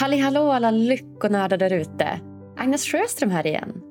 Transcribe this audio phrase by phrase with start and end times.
[0.00, 2.20] Halli hallå alla lyckonördar där ute.
[2.56, 3.82] Agnes Sjöström här igen.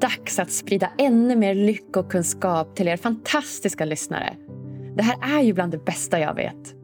[0.00, 4.36] Dags att sprida ännu mer lyckokunskap till er fantastiska lyssnare.
[4.96, 6.74] Det här är ju bland det bästa jag vet.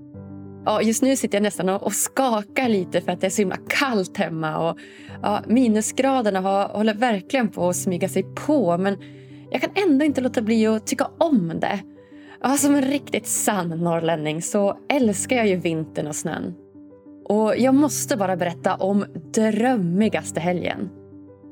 [0.65, 3.59] Ja, just nu sitter jag nästan och skakar lite för att det är så himla
[3.69, 4.71] kallt hemma.
[4.71, 4.79] Och,
[5.23, 8.97] ja, minusgraderna har, håller verkligen på att smyga sig på men
[9.51, 11.81] jag kan ändå inte låta bli att tycka om det.
[12.43, 16.55] Ja, som en riktigt sann norrlänning så älskar jag ju vintern och snön.
[17.29, 20.89] Och jag måste bara berätta om drömmigaste helgen.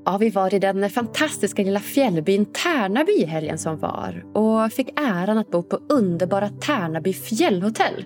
[0.04, 5.00] Ja, vi var i den fantastiska lilla fjällbyn Tärnaby i helgen som var och fick
[5.00, 8.04] äran att bo på underbara Tärnaby fjällhotell.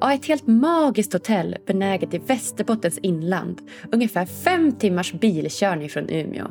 [0.00, 3.60] Ja, ett helt magiskt hotell benäget i Västerbottens inland.
[3.92, 6.46] Ungefär fem timmars bilkörning från Umeå.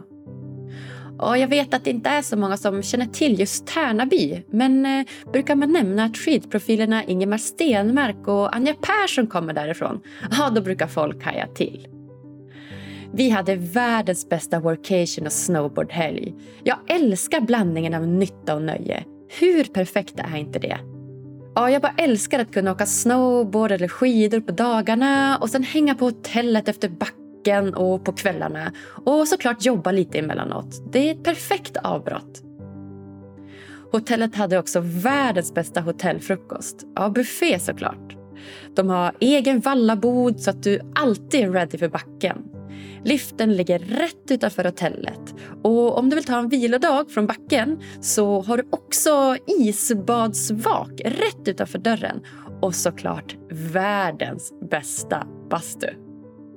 [1.24, 4.86] Och jag vet att det inte är så många som känner till just Tärnaby men
[4.86, 10.02] eh, brukar man nämna att skidprofilerna Ingemar Stenmark och Anja Persson kommer därifrån,
[10.32, 11.88] ja då brukar folk haja till.
[13.14, 16.34] Vi hade världens bästa workation och snowboardhelg.
[16.64, 19.04] Jag älskar blandningen av nytta och nöje.
[19.40, 20.78] Hur perfekt är inte det?
[21.56, 25.96] Ja, jag bara älskar att kunna åka snowboard eller skidor på dagarna och sen hänga
[25.96, 27.23] på hotellet efter backen
[27.76, 28.72] och på kvällarna.
[29.06, 30.92] Och såklart jobba lite emellanåt.
[30.92, 32.44] Det är ett perfekt avbrott.
[33.92, 36.86] Hotellet hade också världens bästa hotellfrukost.
[36.96, 38.18] Ja, buffé såklart.
[38.76, 42.38] De har egen vallabod så att du alltid är ready för backen.
[43.04, 45.36] Liften ligger rätt utanför hotellet.
[45.64, 51.48] Och om du vill ta en vilodag från backen så har du också isbadsvak rätt
[51.48, 52.22] utanför dörren.
[52.62, 55.88] Och såklart världens bästa bastu.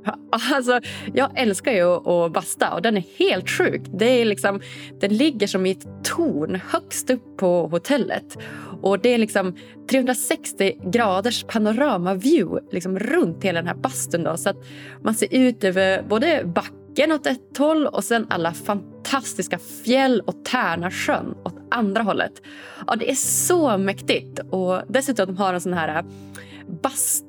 [0.52, 0.80] Alltså,
[1.14, 3.82] jag älskar ju att basta och den är helt sjuk.
[3.98, 4.60] Det är liksom,
[5.00, 8.36] den ligger som i ett torn högst upp på hotellet.
[8.82, 9.56] Och Det är liksom
[9.90, 14.22] 360 graders panoramaview liksom runt hela den här bastun.
[14.22, 14.64] Då, så att
[15.02, 20.44] man ser ut över både backen åt ett håll och sen alla fantastiska fjäll och
[20.44, 22.42] Tärnasjön åt andra hållet.
[22.86, 24.40] Ja, det är så mäktigt.
[24.50, 26.04] Och Dessutom har de sån här eh,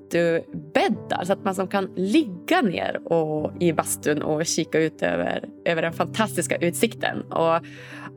[0.07, 5.43] bastubäddar så att man som kan ligga ner och, i bastun och kika ut över,
[5.65, 7.21] över den fantastiska utsikten.
[7.21, 7.55] Och,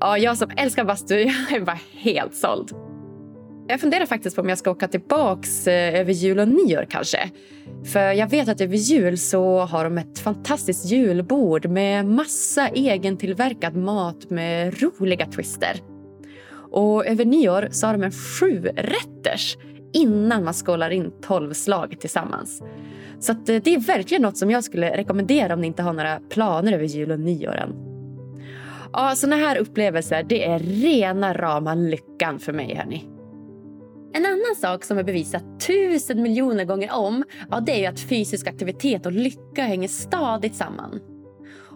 [0.08, 1.14] och jag som älskar bastu
[1.50, 2.70] jag är bara helt såld.
[3.68, 7.30] Jag funderar faktiskt på om jag ska åka tillbaks eh, över jul och nyår kanske.
[7.92, 13.76] För jag vet att över jul så har de ett fantastiskt julbord med massa egentillverkad
[13.76, 15.80] mat med roliga twister.
[16.72, 19.56] Och över nyår så har de en sju rätters
[19.92, 22.62] innan man skålar in tolv slag tillsammans.
[23.20, 26.20] Så eh, det är verkligen något som jag skulle rekommendera om ni inte har några
[26.20, 27.74] planer över jul och nyåren.
[28.92, 32.74] Ja, såna här upplevelser det är rena rama lyckan för mig.
[32.74, 33.04] Hörni.
[34.12, 38.46] En annan sak som är bevisat tusen miljoner gånger om ja, det är att fysisk
[38.46, 41.00] aktivitet och lycka hänger stadigt samman.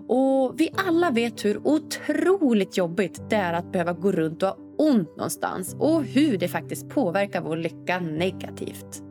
[0.09, 4.57] Och Vi alla vet hur otroligt jobbigt det är att behöva gå runt och ha
[4.79, 9.03] ont någonstans och hur det faktiskt påverkar vår lycka negativt.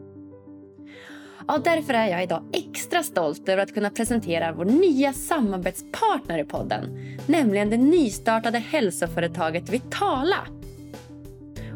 [1.47, 6.43] Ja, därför är jag idag extra stolt över att kunna presentera vår nya samarbetspartner i
[6.43, 10.47] podden, nämligen det nystartade hälsoföretaget Vitala.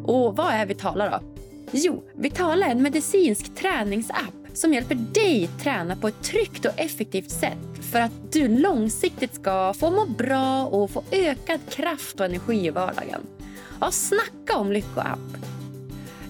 [0.05, 1.19] Och vad är Vitala då?
[1.71, 7.31] Jo, Vitala är en medicinsk träningsapp som hjälper dig träna på ett tryggt och effektivt
[7.31, 7.57] sätt
[7.91, 12.69] för att du långsiktigt ska få må bra och få ökad kraft och energi i
[12.69, 13.21] vardagen.
[13.81, 15.19] Ja, snacka om lyckoapp!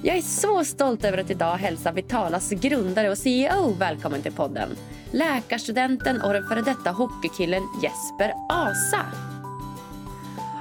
[0.02, 4.70] Jag är så stolt över att idag hälsa Vitalas grundare och CEO välkommen till podden.
[5.12, 9.06] Läkarstudenten och den före detta hockeykillen Jesper Asa.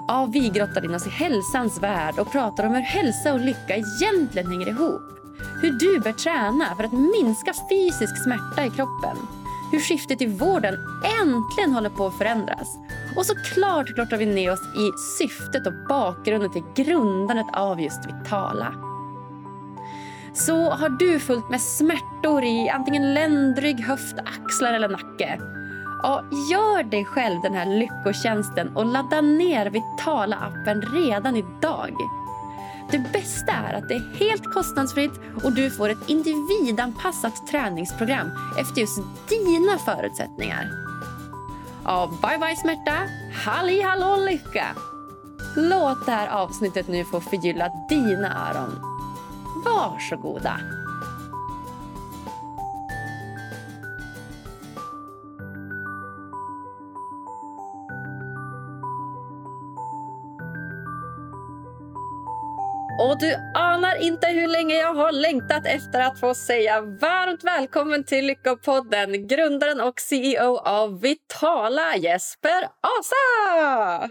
[0.08, 3.76] Ja, vi grottar in oss i hälsans värld och pratar om hur hälsa och lycka
[3.76, 5.02] egentligen hänger ihop.
[5.62, 9.16] Hur du bör träna för att minska fysisk smärta i kroppen.
[9.72, 10.74] Hur skiftet i vården
[11.22, 12.68] äntligen håller på att förändras.
[13.16, 18.74] Och såklart grottar vi ner oss i syftet och bakgrunden till grundandet av just Vitala.
[20.34, 25.38] Så har du fullt med smärtor i antingen ländrygg, höft, axlar eller nacke
[26.02, 31.96] Ja, gör dig själv den här lyckotjänsten och ladda ner Vitala-appen redan idag.
[32.90, 35.12] Det bästa är att det är helt kostnadsfritt
[35.44, 38.30] och du får ett individanpassat träningsprogram
[38.60, 38.98] efter just
[39.28, 40.85] dina förutsättningar
[41.86, 43.08] av bye bye smärta,
[43.44, 44.66] halli hallå lycka!
[45.56, 48.80] Låt det här avsnittet nu få förgylla dina öron.
[49.64, 50.60] Varsågoda!
[62.98, 68.04] Och du anar inte hur länge jag har längtat efter att få säga varmt välkommen
[68.04, 74.10] till Lyckopodden, grundaren och CEO av Vitala, Jesper Asa!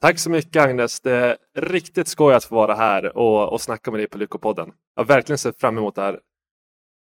[0.00, 1.00] Tack så mycket Agnes.
[1.00, 4.72] Det är riktigt skoj att få vara här och, och snacka med dig på Lyckopodden.
[4.94, 6.20] Jag har verkligen sett fram emot det här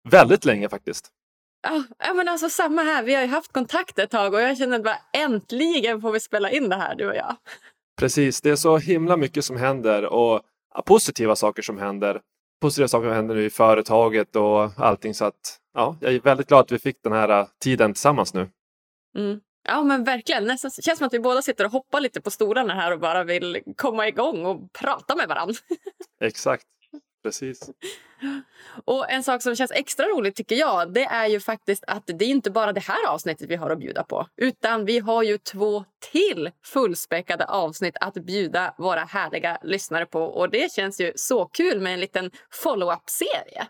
[0.10, 1.10] väldigt länge faktiskt.
[2.00, 3.04] Ja, men alltså samma här.
[3.04, 6.52] Vi har ju haft kontakt ett tag och jag känner bara äntligen får vi spela
[6.52, 7.36] in det här du och jag.
[8.00, 10.42] Precis, det är så himla mycket som händer och
[10.81, 12.22] positiva saker som händer.
[12.62, 16.48] Positiva saker som händer nu i företaget och allting så att ja, jag är väldigt
[16.48, 18.50] glad att vi fick den här äh, tiden tillsammans nu.
[19.18, 19.39] Mm.
[19.68, 20.44] Ja men verkligen.
[20.44, 23.24] Nästan känns som att vi båda sitter och hoppar lite på stolarna här och bara
[23.24, 25.56] vill komma igång och prata med varandra.
[26.22, 26.66] Exakt.
[27.25, 27.69] Precis.
[28.86, 32.25] Och En sak som känns extra roligt tycker jag det är ju faktiskt att det
[32.25, 34.27] är inte bara det här avsnittet vi har att bjuda på.
[34.38, 40.22] Utan vi har ju två till fullspäckade avsnitt att bjuda våra härliga lyssnare på.
[40.22, 43.68] Och det känns ju så kul med en liten follow-up-serie.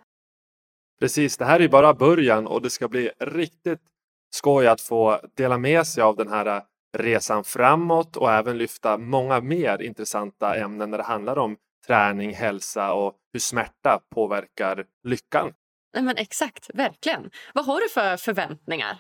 [1.00, 3.82] Precis, det här är bara början och det ska bli riktigt
[4.30, 6.62] skoj att få dela med sig av den här
[6.98, 11.58] resan framåt och även lyfta många mer intressanta ämnen när det handlar om
[11.88, 15.54] träning, hälsa och hur smärta påverkar lyckan.
[15.94, 17.30] Nej, men Exakt, verkligen.
[17.54, 18.98] Vad har du för förväntningar?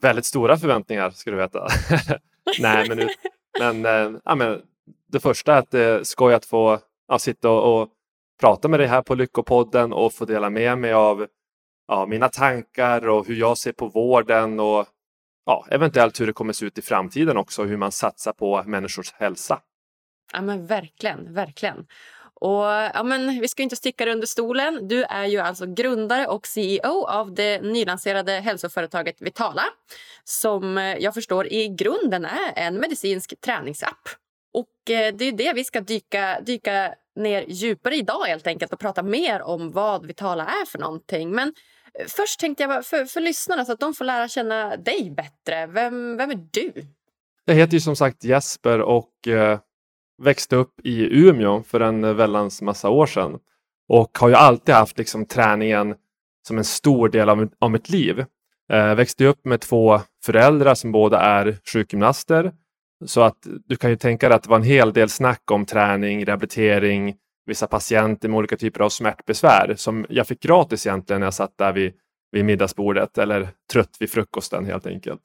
[0.00, 1.66] Väldigt stora förväntningar ska du veta.
[2.60, 3.08] Nej, men,
[3.58, 4.62] men, äh, ja, men
[5.12, 6.78] det första är att det är skoj att få
[7.08, 7.88] ja, sitta och, och,
[8.40, 11.26] prata med dig här på Lyckopodden och få dela med mig av
[11.88, 14.86] ja, mina tankar och hur jag ser på vården och
[15.46, 19.12] ja, eventuellt hur det kommer se ut i framtiden också, hur man satsar på människors
[19.12, 19.60] hälsa.
[20.32, 21.86] Ja, men verkligen, verkligen.
[22.40, 22.64] Och
[22.94, 24.88] ja, men Vi ska inte sticka under stolen.
[24.88, 29.64] Du är ju alltså grundare och CEO av det nylanserade hälsoföretaget Vitala
[30.24, 34.08] som eh, jag förstår i grunden är en medicinsk träningsapp.
[34.52, 38.80] Och eh, Det är det vi ska dyka, dyka ner djupare idag helt enkelt och
[38.80, 41.30] prata mer om vad Vitala är för någonting.
[41.30, 41.52] Men
[41.98, 45.66] eh, först tänkte jag för, för lyssnarna så att de får lära känna dig bättre.
[45.66, 46.72] Vem, vem är du?
[47.44, 49.28] Jag heter ju som sagt Jesper och
[50.18, 53.38] växte upp i Umeå för en eh, väldans massa år sedan
[53.88, 55.94] och har ju alltid haft liksom träningen
[56.46, 58.24] som en stor del av, av mitt liv.
[58.72, 62.52] Eh, växte upp med två föräldrar som båda är sjukgymnaster.
[63.06, 65.66] Så att du kan ju tänka dig att det var en hel del snack om
[65.66, 67.16] träning, rehabilitering,
[67.46, 71.58] vissa patienter med olika typer av smärtbesvär som jag fick gratis egentligen när jag satt
[71.58, 71.92] där vid,
[72.32, 75.20] vid middagsbordet eller trött vid frukosten helt enkelt.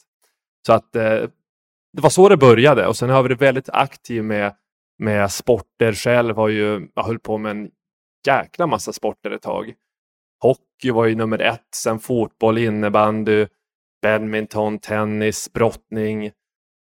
[0.65, 1.21] Så att eh,
[1.93, 4.53] det var så det började och sen har vi varit väldigt aktiv med
[5.03, 6.35] med sporter själv.
[6.35, 7.71] Har ju, jag höll på med en
[8.27, 9.73] jäkla massa sporter ett tag.
[10.41, 13.47] Hockey var ju nummer ett, sen fotboll, innebandy,
[14.01, 16.31] badminton, tennis, brottning.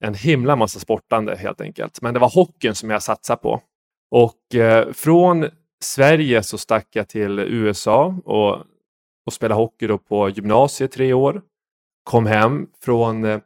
[0.05, 2.03] En himla massa sportande helt enkelt.
[2.03, 3.61] Men det var hockeyn som jag satsade på.
[4.11, 5.49] Och eh, från
[5.85, 8.55] Sverige så stack jag till USA och,
[9.27, 11.43] och spelade hockey då på gymnasiet tre år.
[12.05, 13.41] Kom hem från eh,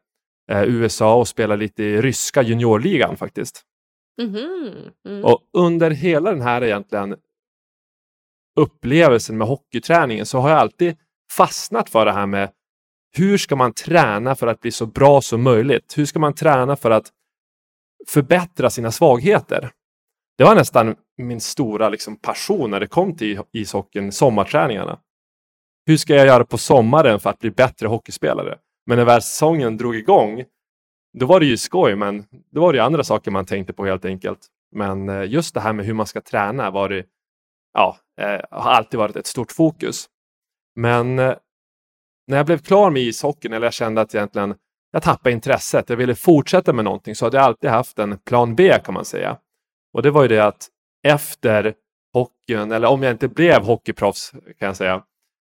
[0.51, 3.65] USA och spelade lite i ryska juniorligan faktiskt.
[4.21, 4.91] Mm-hmm.
[5.09, 5.25] Mm.
[5.25, 7.17] Och under hela den här egentligen
[8.57, 10.97] upplevelsen med hockeyträningen så har jag alltid
[11.33, 12.51] fastnat för det här med
[13.17, 15.99] hur ska man träna för att bli så bra som möjligt?
[15.99, 17.13] Hur ska man träna för att
[18.09, 19.71] förbättra sina svagheter?
[20.39, 24.99] Det var nästan min stora liksom, passion när det kom till ishockeyn, sommarträningarna.
[25.87, 28.59] Hur ska jag göra på sommaren för att bli bättre hockeyspelare?
[28.87, 30.45] Men när väl säsongen drog igång
[31.19, 34.05] då var det ju skoj, men då var det andra saker man tänkte på helt
[34.05, 34.47] enkelt.
[34.73, 37.05] Men eh, just det här med hur man ska träna var det,
[37.75, 40.07] ja, eh, har alltid varit ett stort fokus.
[40.77, 41.35] Men eh,
[42.27, 44.55] när jag blev klar med ishockeyn, eller jag kände att egentligen
[44.91, 48.55] jag tappade intresset, jag ville fortsätta med någonting, så hade jag alltid haft en plan
[48.55, 49.39] B kan man säga.
[49.93, 50.69] Och det var ju det att
[51.07, 51.75] efter
[52.13, 55.03] hockeyn, eller om jag inte blev hockeyproffs kan jag säga,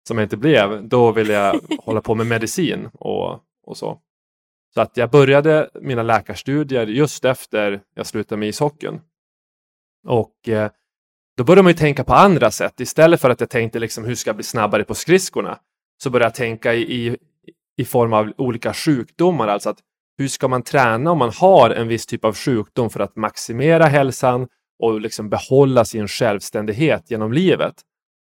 [0.08, 4.00] som jag inte blev, då ville jag hålla på med medicin och, och så.
[4.78, 9.02] Så att jag började mina läkarstudier just efter jag slutade med ishockeyn.
[10.08, 10.72] Och eh,
[11.38, 12.80] då började man ju tänka på andra sätt.
[12.80, 15.60] Istället för att jag tänkte liksom, hur ska jag bli snabbare på skridskorna?
[16.04, 17.18] Så började jag tänka i, i,
[17.78, 19.48] i form av olika sjukdomar.
[19.48, 19.80] Alltså att
[20.18, 23.86] hur ska man träna om man har en viss typ av sjukdom för att maximera
[23.86, 24.48] hälsan
[24.80, 27.76] och liksom behålla sin självständighet genom livet?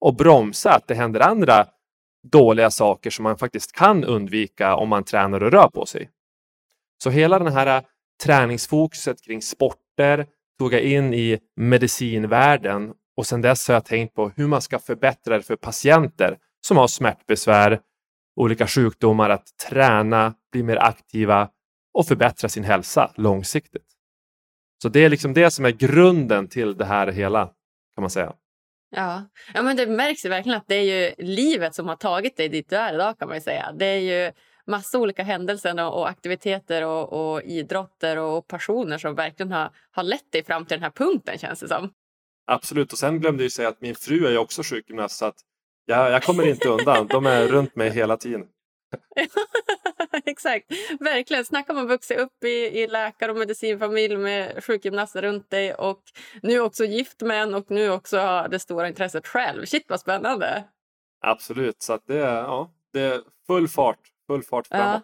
[0.00, 1.66] Och bromsa att det händer andra
[2.32, 6.10] dåliga saker som man faktiskt kan undvika om man tränar och rör på sig.
[7.02, 7.82] Så hela den här äh,
[8.24, 10.26] träningsfokuset kring sporter
[10.58, 14.78] tog jag in i medicinvärlden och sedan dess har jag tänkt på hur man ska
[14.78, 17.80] förbättra det för patienter som har smärtbesvär,
[18.36, 21.50] olika sjukdomar, att träna, bli mer aktiva
[21.94, 23.86] och förbättra sin hälsa långsiktigt.
[24.82, 27.46] Så det är liksom det som är grunden till det här hela.
[27.94, 28.32] kan man säga.
[28.90, 29.28] Ja.
[29.54, 32.48] ja, men det märks ju verkligen att det är ju livet som har tagit dig
[32.48, 33.72] dit du är idag kan man säga.
[33.72, 34.32] Det är ju
[34.68, 40.32] massa olika händelser och, aktiviteter och, och, idrotter och passioner som verkligen har, har lett
[40.32, 41.90] dig fram till den här punkten känns det som.
[42.46, 45.36] Absolut, och sen glömde jag säga att min fru är ju också sjukgymnast så att
[45.86, 47.06] jag, jag kommer inte undan.
[47.06, 48.46] De är runt mig hela tiden.
[50.24, 50.66] Exakt,
[51.00, 51.44] verkligen.
[51.44, 56.02] Snacka om att vuxit upp i, i läkar och medicinfamilj med sjukgymnaster runt dig och
[56.42, 59.64] nu också gift med en och nu också har det stora intresset själv.
[59.66, 60.64] Shit vad spännande!
[61.20, 65.02] Absolut, så att det, ja, det är full fart, full fart framåt.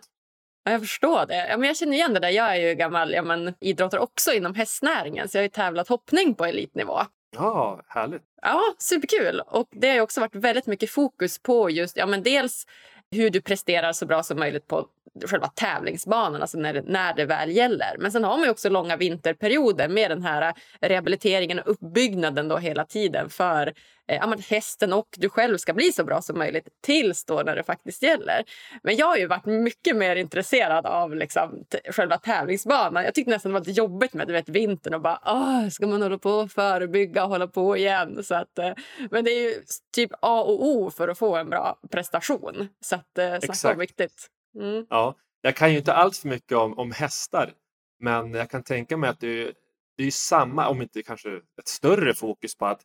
[0.64, 0.70] Ja.
[0.70, 1.48] Jag förstår det.
[1.48, 2.28] Ja, men jag känner igen det där.
[2.28, 5.88] Jag är ju gammal ja, men, idrottare också inom hästnäringen så jag har ju tävlat
[5.88, 6.98] hoppning på elitnivå.
[7.36, 8.22] Ja, härligt.
[8.42, 9.40] Ja, superkul.
[9.46, 12.66] Och det har också varit väldigt mycket fokus på just ja, men dels
[13.10, 14.86] hur du presterar så bra som möjligt på
[15.26, 17.96] själva tävlingsbanan, alltså när, när det väl gäller.
[17.98, 22.84] Men sen har man också långa vinterperioder med den här rehabiliteringen och uppbyggnaden då hela
[22.84, 23.72] tiden för
[24.08, 27.56] eh, att hästen och du själv ska bli så bra som möjligt tills då när
[27.56, 28.44] det faktiskt gäller.
[28.82, 33.04] Men jag har ju varit mycket mer intresserad av liksom, själva tävlingsbanan.
[33.04, 35.86] Jag tyckte nästan det var lite jobbigt med du vet, vintern och bara Åh, ska
[35.86, 38.24] man hålla på och förebygga och hålla på igen.
[38.24, 38.72] Så att, eh,
[39.10, 39.54] men det är ju
[39.94, 42.68] typ A och O för att få en bra prestation.
[42.80, 43.80] Så att, eh, så Exakt.
[43.80, 44.30] viktigt.
[44.54, 44.86] Mm.
[44.90, 47.52] Ja, jag kan ju inte allt för mycket om, om hästar,
[48.00, 49.52] men jag kan tänka mig att det är,
[49.96, 52.80] det är samma, om inte kanske ett större fokus på att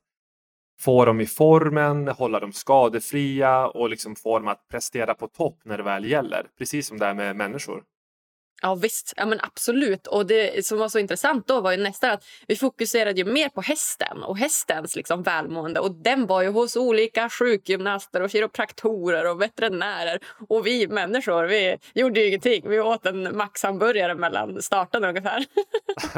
[0.79, 5.59] få dem i formen, hålla dem skadefria och liksom få dem att prestera på topp
[5.65, 6.47] när det väl gäller.
[6.57, 7.83] Precis som det är med människor.
[8.61, 10.07] Ja visst, ja, men absolut.
[10.07, 13.49] Och det som var så intressant då var ju nästan att vi fokuserade ju mer
[13.49, 15.79] på hästen och hästens liksom välmående.
[15.79, 20.19] Och den var ju hos olika sjukgymnaster och kiropraktorer och veterinärer.
[20.49, 22.69] Och vi människor, vi gjorde ju ingenting.
[22.69, 25.45] Vi åt en Maxhamburgare mellan starten ungefär.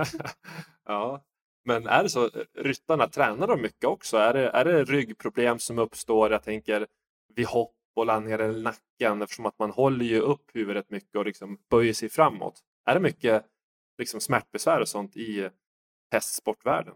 [0.87, 1.23] ja,
[1.65, 4.17] men är det så, ryttarna, tränar de mycket också?
[4.17, 6.31] Är det, är det ryggproblem som uppstår?
[6.31, 6.87] Jag tänker
[7.35, 11.25] vid hopp bolla ner i nacken eftersom att man håller ju upp huvudet mycket och
[11.25, 12.59] liksom böjer sig framåt.
[12.85, 13.45] Är det mycket
[13.97, 15.49] liksom smärtbesvär och sånt i
[16.11, 16.93] hästsportvärlden?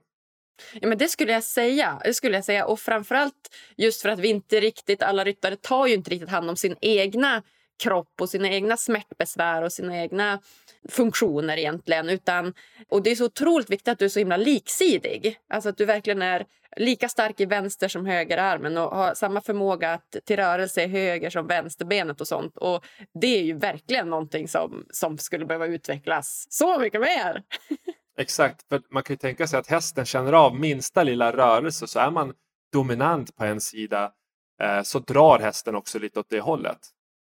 [0.73, 2.01] Ja, men det skulle jag säga.
[2.03, 2.65] Det skulle jag säga.
[2.65, 6.49] Och framförallt just för att vi inte riktigt, alla ryttare tar ju inte riktigt hand
[6.49, 7.43] om sin egna
[7.83, 10.39] kropp och sina egna smärtbesvär och sina egna
[10.89, 12.09] funktioner egentligen.
[12.09, 12.53] Utan,
[12.89, 15.39] och det är så otroligt viktigt att du är så himla liksidig.
[15.49, 16.45] Alltså att du verkligen är
[16.77, 21.29] lika stark i vänster som högerarmen och har samma förmåga att, till rörelse i höger
[21.29, 22.57] som vänsterbenet och sånt.
[22.57, 22.85] Och
[23.21, 27.43] det är ju verkligen någonting som, som skulle behöva utvecklas så mycket mer.
[28.17, 31.99] Exakt, för man kan ju tänka sig att hästen känner av minsta lilla rörelse så
[31.99, 32.33] är man
[32.73, 34.11] dominant på en sida
[34.61, 36.79] eh, så drar hästen också lite åt det hållet.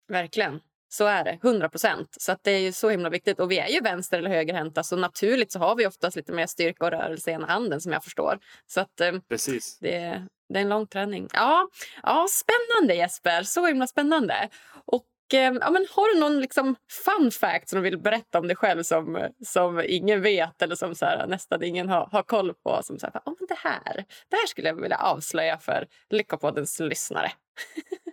[0.08, 0.60] Verkligen.
[0.88, 2.16] Så är det, 100 procent.
[2.20, 3.40] Så att det är ju så himla viktigt.
[3.40, 6.46] Och vi är ju vänster eller högerhänta så naturligt så har vi oftast lite mer
[6.46, 8.38] styrka och rörelse i ena handen som jag förstår.
[8.66, 9.78] Så att eh, Precis.
[9.78, 11.28] Det, det är en lång träning.
[11.32, 11.68] Ja,
[12.02, 14.48] ja, spännande Jesper, så himla spännande.
[14.84, 18.46] Och eh, ja, men har du någon liksom fun fact som du vill berätta om
[18.46, 22.54] dig själv som, som ingen vet eller som så här, nästan ingen har, har koll
[22.54, 22.80] på?
[22.82, 27.32] Som så här, oh, det, här, det här skulle jag vilja avslöja för Lyckopoddens lyssnare.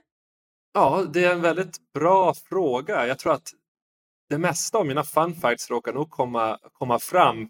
[0.77, 3.08] Ja, det är en väldigt bra fråga.
[3.08, 3.51] Jag tror att
[4.29, 7.50] det mesta av mina fun facts råkar nog komma, komma fram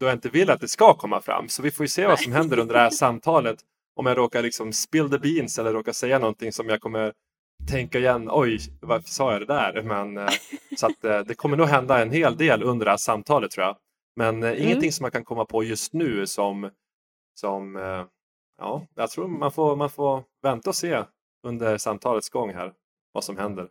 [0.00, 1.48] då jag inte vill att det ska komma fram.
[1.48, 3.58] Så vi får ju se vad som händer under det här samtalet.
[3.96, 7.12] Om jag råkar liksom spill the beans eller råkar säga någonting som jag kommer
[7.70, 8.28] tänka igen.
[8.32, 9.82] Oj, varför sa jag det där?
[9.82, 10.32] Men, eh,
[10.76, 13.66] så att, eh, det kommer nog hända en hel del under det här samtalet tror
[13.66, 13.76] jag.
[14.16, 14.62] Men eh, mm.
[14.62, 16.70] ingenting som man kan komma på just nu som,
[17.34, 17.76] som
[18.58, 21.04] ja, jag tror man får, man får vänta och se
[21.42, 22.72] under samtalets gång här
[23.12, 23.68] vad som händer.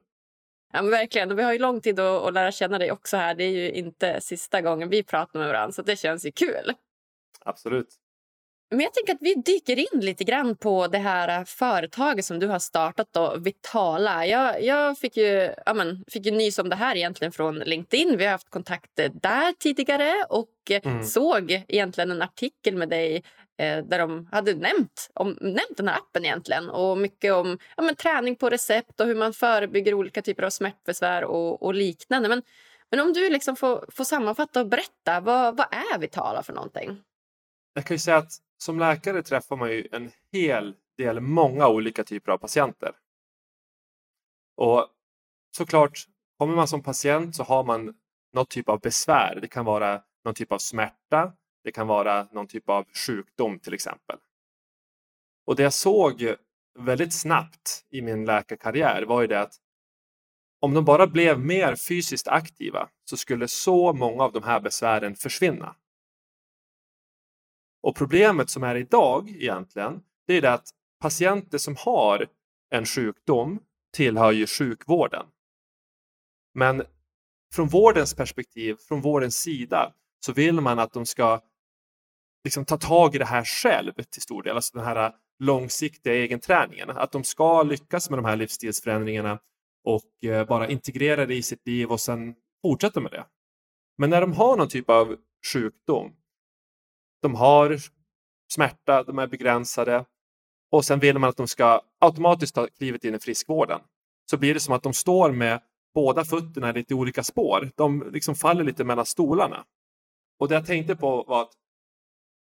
[0.73, 1.31] Ja, men verkligen.
[1.31, 3.35] Och vi har ju lång tid att, att lära känna dig också här.
[3.35, 6.73] Det är ju inte sista gången vi pratar med varandra så det känns ju kul.
[7.39, 7.97] Absolut.
[8.71, 12.47] Men jag tänker att vi dyker in lite grann på det här företaget som du
[12.47, 14.25] har startat, då, Vitala.
[14.25, 18.17] Jag, jag fick, ju, ja men, fick ju nys om det här egentligen från LinkedIn.
[18.17, 21.03] Vi har haft kontakt där tidigare och mm.
[21.03, 23.23] såg egentligen en artikel med dig
[23.61, 27.95] där de hade nämnt, om, nämnt den här appen egentligen och mycket om ja, men,
[27.95, 32.29] träning på recept och hur man förebygger olika typer av smärtbesvär och, och liknande.
[32.29, 32.41] Men,
[32.89, 37.01] men om du liksom får, får sammanfatta och berätta, vad, vad är Vitala för någonting?
[37.73, 42.03] Jag kan ju säga att som läkare träffar man ju en hel del, många olika
[42.03, 42.91] typer av patienter.
[44.57, 44.87] Och
[45.57, 47.93] såklart, kommer man som patient så har man
[48.33, 49.39] någon typ av besvär.
[49.41, 51.33] Det kan vara någon typ av smärta.
[51.63, 54.17] Det kan vara någon typ av sjukdom till exempel.
[55.45, 56.35] Och det jag såg
[56.79, 59.53] väldigt snabbt i min läkarkarriär var ju det att
[60.59, 65.15] om de bara blev mer fysiskt aktiva så skulle så många av de här besvären
[65.15, 65.75] försvinna.
[67.83, 72.27] Och problemet som är idag egentligen, det är det att patienter som har
[72.69, 73.59] en sjukdom
[73.93, 75.25] tillhör ju sjukvården.
[76.53, 76.83] Men
[77.53, 79.93] från vårdens perspektiv, från vårdens sida,
[80.25, 81.41] så vill man att de ska
[82.43, 86.15] liksom ta tag i det här själv till stor del, alltså den här äh, långsiktiga
[86.15, 86.89] egenträningen.
[86.89, 89.39] Att de ska lyckas med de här livsstilsförändringarna
[89.83, 93.25] och äh, bara integrera det i sitt liv och sen fortsätta med det.
[93.97, 95.17] Men när de har någon typ av
[95.53, 96.15] sjukdom,
[97.21, 97.77] de har
[98.53, 100.05] smärta, de är begränsade
[100.71, 103.81] och sen vill man att de ska automatiskt ta klivet in i friskvården.
[104.29, 105.61] Så blir det som att de står med
[105.93, 107.71] båda fötterna i lite olika spår.
[107.75, 109.65] De liksom faller lite mellan stolarna.
[110.39, 111.53] Och det jag tänkte på var att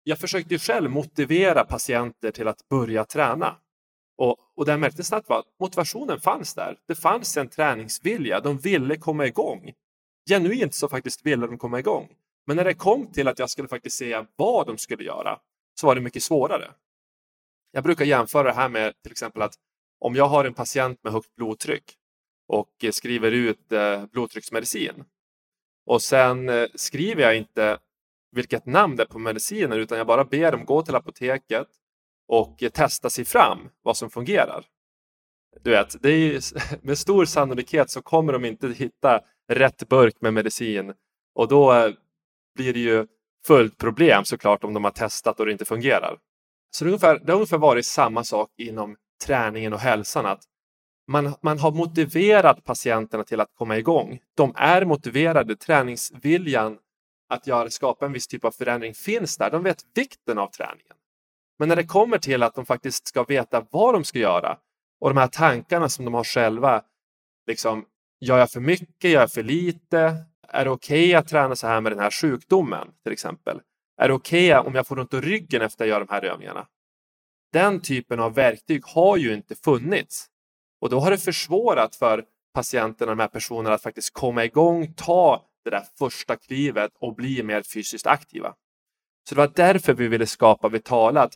[0.08, 3.56] jag försökte själv motivera patienter till att börja träna.
[4.18, 6.78] Och, och det jag märkte snabbt var att motivationen fanns där.
[6.86, 8.40] Det fanns en träningsvilja.
[8.40, 9.72] De ville komma igång.
[10.30, 12.08] Genuint så faktiskt ville de komma igång.
[12.46, 15.38] Men när det kom till att jag skulle faktiskt säga vad de skulle göra
[15.80, 16.70] så var det mycket svårare.
[17.72, 19.54] Jag brukar jämföra det här med till exempel att
[20.00, 21.94] om jag har en patient med högt blodtryck
[22.46, 25.04] och eh, skriver ut eh, blodtrycksmedicin
[25.86, 27.78] och sen eh, skriver jag inte
[28.30, 31.68] vilket namn det är på medicinen utan jag bara ber dem gå till apoteket
[32.28, 34.64] och testa sig fram vad som fungerar.
[35.62, 36.42] Du vet, det är,
[36.86, 40.94] med stor sannolikhet så kommer de inte hitta rätt burk med medicin
[41.34, 41.92] och då eh,
[42.54, 43.06] blir det ju
[43.46, 46.18] fullt problem såklart om de har testat och det inte fungerar.
[46.70, 50.26] Så det, ungefär, det har ungefär varit samma sak inom träningen och hälsan.
[50.26, 50.40] Att
[51.08, 54.18] man, man har motiverat patienterna till att komma igång.
[54.36, 55.56] De är motiverade.
[55.56, 56.78] Träningsviljan
[57.28, 59.50] att göra, skapa en viss typ av förändring finns där.
[59.50, 60.96] De vet vikten av träningen.
[61.58, 64.58] Men när det kommer till att de faktiskt ska veta vad de ska göra
[65.00, 66.82] och de här tankarna som de har själva.
[67.46, 67.84] Liksom,
[68.20, 69.10] gör jag för mycket?
[69.10, 70.24] Gör jag för lite?
[70.48, 73.60] Är det okej okay att träna så här med den här sjukdomen till exempel?
[74.00, 76.12] Är det okej okay om jag får ont i ryggen efter att jag gör de
[76.12, 76.66] här övningarna?
[77.52, 80.26] Den typen av verktyg har ju inte funnits
[80.80, 85.47] och då har det försvårat för patienterna, de här personerna, att faktiskt komma igång, ta
[85.70, 88.54] det där första klivet och bli mer fysiskt aktiva.
[89.28, 91.22] Så det var därför vi ville skapa Vitala.
[91.22, 91.34] Att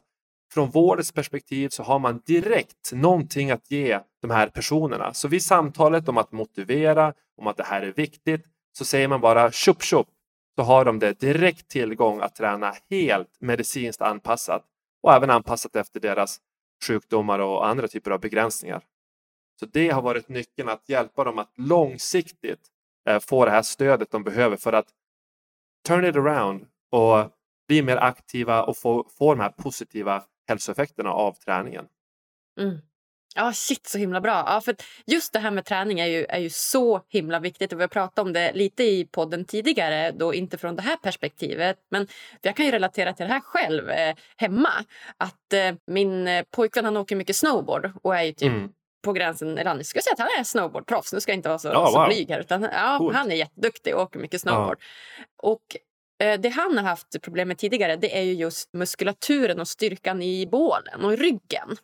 [0.52, 5.14] från vårdens perspektiv så har man direkt någonting att ge de här personerna.
[5.14, 9.20] Så vid samtalet om att motivera, om att det här är viktigt, så säger man
[9.20, 10.08] bara tjopp tjopp
[10.56, 14.64] så har de det direkt tillgång att träna helt medicinskt anpassat
[15.02, 16.40] och även anpassat efter deras
[16.86, 18.82] sjukdomar och andra typer av begränsningar.
[19.60, 22.60] Så det har varit nyckeln att hjälpa dem att långsiktigt
[23.20, 24.86] få det här stödet de behöver för att
[25.86, 27.30] turn it around och
[27.68, 31.84] bli mer aktiva och få, få de här positiva hälsoeffekterna av träningen.
[32.60, 32.78] Mm.
[33.34, 34.44] Ja, shit så himla bra.
[34.46, 37.72] Ja, för just det här med träning är ju, är ju så himla viktigt.
[37.72, 40.96] Och vi har pratat om det lite i podden tidigare, då inte från det här
[40.96, 41.78] perspektivet.
[41.90, 42.06] Men
[42.42, 44.70] jag kan ju relatera till det här själv eh, hemma.
[45.16, 48.72] Att eh, min eh, pojkvän han åker mycket snowboard och är ju typ mm.
[49.02, 51.12] På gränsen, eller jag skulle säga att han är snowboardproffs.
[51.12, 52.40] Nu ska jag inte vara så, ja, så blyg här.
[52.40, 54.78] Utan, ja, han är jätteduktig och åker mycket snowboard.
[54.78, 55.24] Ja.
[55.36, 55.76] Och
[56.26, 60.22] eh, det han har haft problem med tidigare det är ju just muskulaturen och styrkan
[60.22, 61.76] i bålen och ryggen.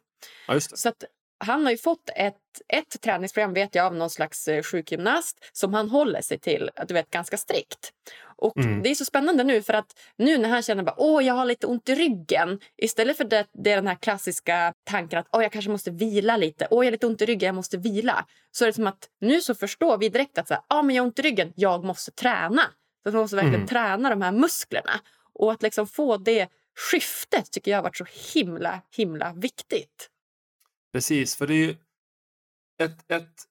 [0.46, 1.04] Ja, så att
[1.38, 2.36] han har ju fått ett,
[2.68, 6.94] ett träningsprogram vet jag av någon slags eh, sjukgymnast som han håller sig till du
[6.94, 7.92] vet, ganska strikt.
[8.36, 8.82] Och mm.
[8.82, 11.44] Det är så spännande nu för att nu när han känner att åh jag har
[11.44, 15.42] lite ont i ryggen istället för det, det är den här klassiska tanken att åh
[15.42, 18.26] jag kanske måste vila lite, åh jag har lite ont i ryggen, jag måste vila.
[18.52, 20.96] Så är det som att nu så förstår vi direkt att så här, ah, men
[20.96, 22.62] jag har ont i ryggen, jag måste träna.
[23.04, 23.68] Så man måste verkligen mm.
[23.68, 25.00] träna de här musklerna.
[25.34, 26.48] Och att liksom få det
[26.90, 30.10] skiftet tycker jag har varit så himla himla viktigt.
[30.98, 31.76] Precis, för det är ju
[32.78, 33.44] ett, ett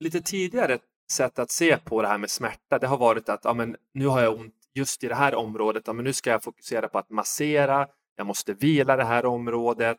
[0.00, 0.78] lite tidigare
[1.12, 2.78] sätt att se på det här med smärta.
[2.78, 5.82] Det har varit att ja, men, nu har jag ont just i det här området.
[5.86, 7.88] Ja, men nu ska jag fokusera på att massera.
[8.16, 9.98] Jag måste vila det här området.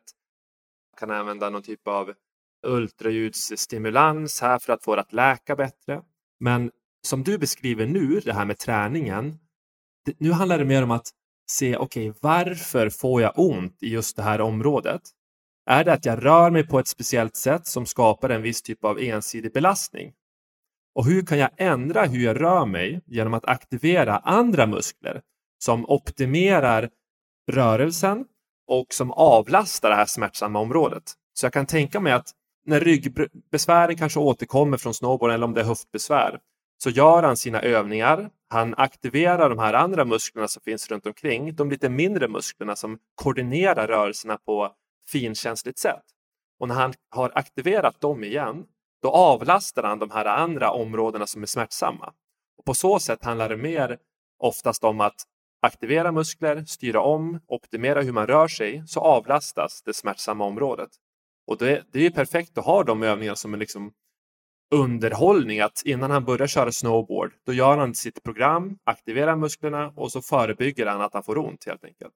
[0.91, 2.13] Jag kan använda någon typ av
[2.67, 6.01] ultraljudsstimulans här för att få det att läka bättre.
[6.39, 6.71] Men
[7.07, 9.39] som du beskriver nu, det här med träningen.
[10.05, 11.07] Det, nu handlar det mer om att
[11.51, 15.01] se, okej, okay, varför får jag ont i just det här området?
[15.71, 18.86] Är det att jag rör mig på ett speciellt sätt som skapar en viss typ
[18.86, 20.13] av ensidig belastning?
[20.95, 25.21] Och hur kan jag ändra hur jag rör mig genom att aktivera andra muskler
[25.63, 26.89] som optimerar
[27.51, 28.25] rörelsen
[28.67, 31.03] och som avlastar det här smärtsamma området?
[31.34, 32.32] Så jag kan tänka mig att
[32.65, 36.39] när ryggbesvären kanske återkommer från snowboarden eller om det är höftbesvär
[36.84, 38.29] så gör han sina övningar.
[38.49, 42.97] Han aktiverar de här andra musklerna som finns runt omkring, de lite mindre musklerna som
[43.15, 44.75] koordinerar rörelserna på
[45.11, 46.03] finkänsligt sätt.
[46.59, 48.65] Och när han har aktiverat dem igen,
[49.01, 52.13] då avlastar han de här andra områdena som är smärtsamma.
[52.57, 53.97] Och på så sätt handlar det mer
[54.39, 55.23] oftast om att
[55.61, 60.89] aktivera muskler, styra om, optimera hur man rör sig så avlastas det smärtsamma området.
[61.47, 63.91] Och det, det är perfekt att ha de övningarna som en liksom
[64.71, 65.59] underhållning.
[65.59, 70.21] Att innan han börjar köra snowboard, då gör han sitt program, aktiverar musklerna och så
[70.21, 72.13] förebygger han att han får ont helt enkelt.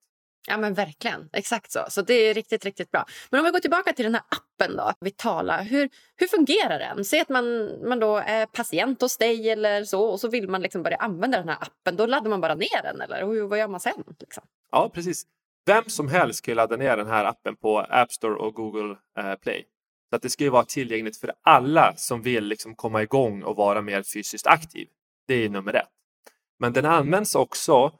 [0.47, 1.79] Ja men verkligen, exakt så.
[1.89, 3.05] Så det är riktigt, riktigt bra.
[3.29, 5.61] Men om vi går tillbaka till den här appen då, Vitala.
[5.61, 7.05] Hur, hur fungerar den?
[7.05, 10.61] Säg att man, man då är patient hos dig eller så och så vill man
[10.61, 11.95] liksom börja använda den här appen.
[11.95, 14.03] Då laddar man bara ner den eller hur, vad gör man sen?
[14.19, 14.43] Liksom?
[14.71, 15.23] Ja, precis.
[15.65, 19.35] Vem som helst kan ladda ner den här appen på App Store och Google eh,
[19.35, 19.65] Play.
[20.09, 23.55] Så att det ska ju vara tillgängligt för alla som vill liksom komma igång och
[23.55, 24.87] vara mer fysiskt aktiv.
[25.27, 25.89] Det är nummer ett.
[26.59, 27.91] Men den används också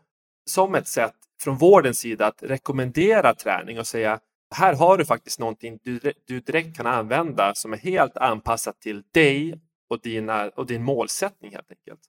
[0.45, 4.19] som ett sätt från vårdens sida att rekommendera träning och säga
[4.55, 9.03] här har du faktiskt någonting du, du direkt kan använda som är helt anpassat till
[9.13, 12.01] dig och, dina, och din målsättning helt enkelt.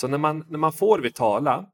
[0.00, 1.66] Så när man, när man får Vitala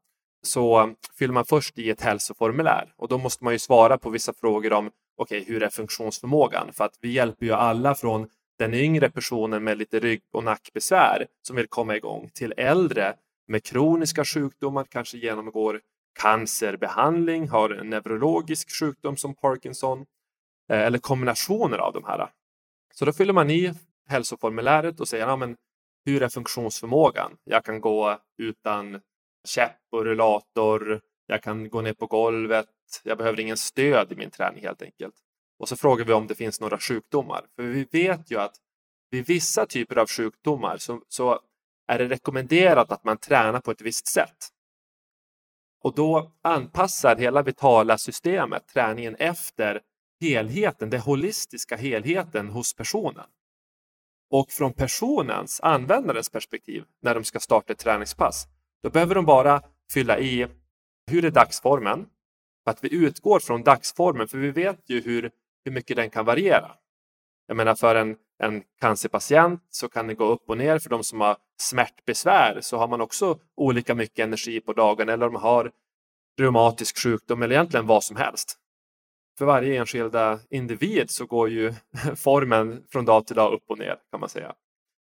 [0.43, 4.33] så fyller man först i ett hälsoformulär och då måste man ju svara på vissa
[4.33, 6.73] frågor om okej, okay, hur är funktionsförmågan?
[6.73, 8.27] För att vi hjälper ju alla från
[8.59, 13.13] den yngre personen med lite rygg och nackbesvär som vill komma igång till äldre
[13.47, 15.81] med kroniska sjukdomar, kanske genomgår
[16.19, 20.05] cancerbehandling, har en neurologisk sjukdom som Parkinson
[20.69, 22.29] eh, eller kombinationer av de här.
[22.93, 23.73] Så då fyller man i
[24.07, 25.55] hälsoformuläret och säger ja, men
[26.05, 27.37] hur är funktionsförmågan?
[27.43, 29.01] Jag kan gå utan
[29.47, 31.01] käpp och rullator.
[31.27, 32.67] Jag kan gå ner på golvet.
[33.03, 35.15] Jag behöver ingen stöd i min träning helt enkelt.
[35.59, 37.45] Och så frågar vi om det finns några sjukdomar.
[37.55, 38.55] För vi vet ju att
[39.09, 41.39] vid vissa typer av sjukdomar så, så
[41.87, 44.49] är det rekommenderat att man tränar på ett visst sätt.
[45.83, 49.81] Och då anpassar hela vitala systemet träningen efter
[50.21, 53.25] helheten, den holistiska helheten hos personen.
[54.29, 58.47] Och från personens, användarens perspektiv, när de ska starta ett träningspass,
[58.83, 59.61] då behöver de bara
[59.93, 60.47] fylla i
[61.11, 62.05] hur är dagsformen?
[62.63, 65.31] För att vi utgår från dagsformen, för vi vet ju hur,
[65.65, 66.71] hur mycket den kan variera.
[67.47, 70.79] Jag menar för en, en cancerpatient så kan det gå upp och ner.
[70.79, 75.27] För de som har smärtbesvär så har man också olika mycket energi på dagen eller
[75.27, 75.71] om man har
[76.39, 78.57] reumatisk sjukdom eller egentligen vad som helst.
[79.37, 81.73] För varje enskilda individ så går ju
[82.15, 84.53] formen från dag till dag upp och ner kan man säga.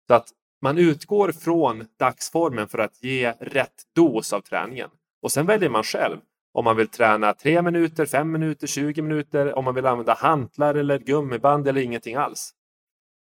[0.08, 0.28] Så att
[0.62, 4.90] man utgår från dagsformen för att ge rätt dos av träningen.
[5.22, 6.18] Och sen väljer man själv
[6.52, 10.74] om man vill träna 3 minuter, 5 minuter, 20 minuter, om man vill använda hantlar
[10.74, 12.54] eller gummiband eller ingenting alls.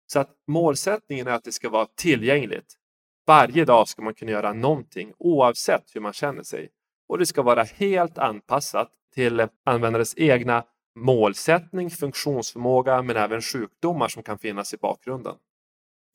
[0.06, 2.74] Så att målsättningen är att det ska vara tillgängligt.
[3.26, 6.70] Varje dag ska man kunna göra någonting oavsett hur man känner sig.
[7.08, 10.64] Och det ska vara helt anpassat till användarens egna
[10.98, 15.34] målsättning, funktionsförmåga men även sjukdomar som kan finnas i bakgrunden.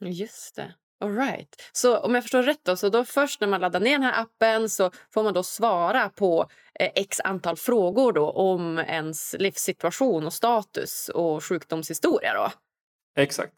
[0.06, 0.73] Just det.
[1.02, 1.56] All right.
[1.71, 4.21] Så om jag förstår rätt då, så då först när man laddar ner den här
[4.21, 6.49] appen så får man då svara på
[6.80, 12.52] eh, x antal frågor då om ens livssituation och status och sjukdomshistoria då?
[13.21, 13.54] Exakt.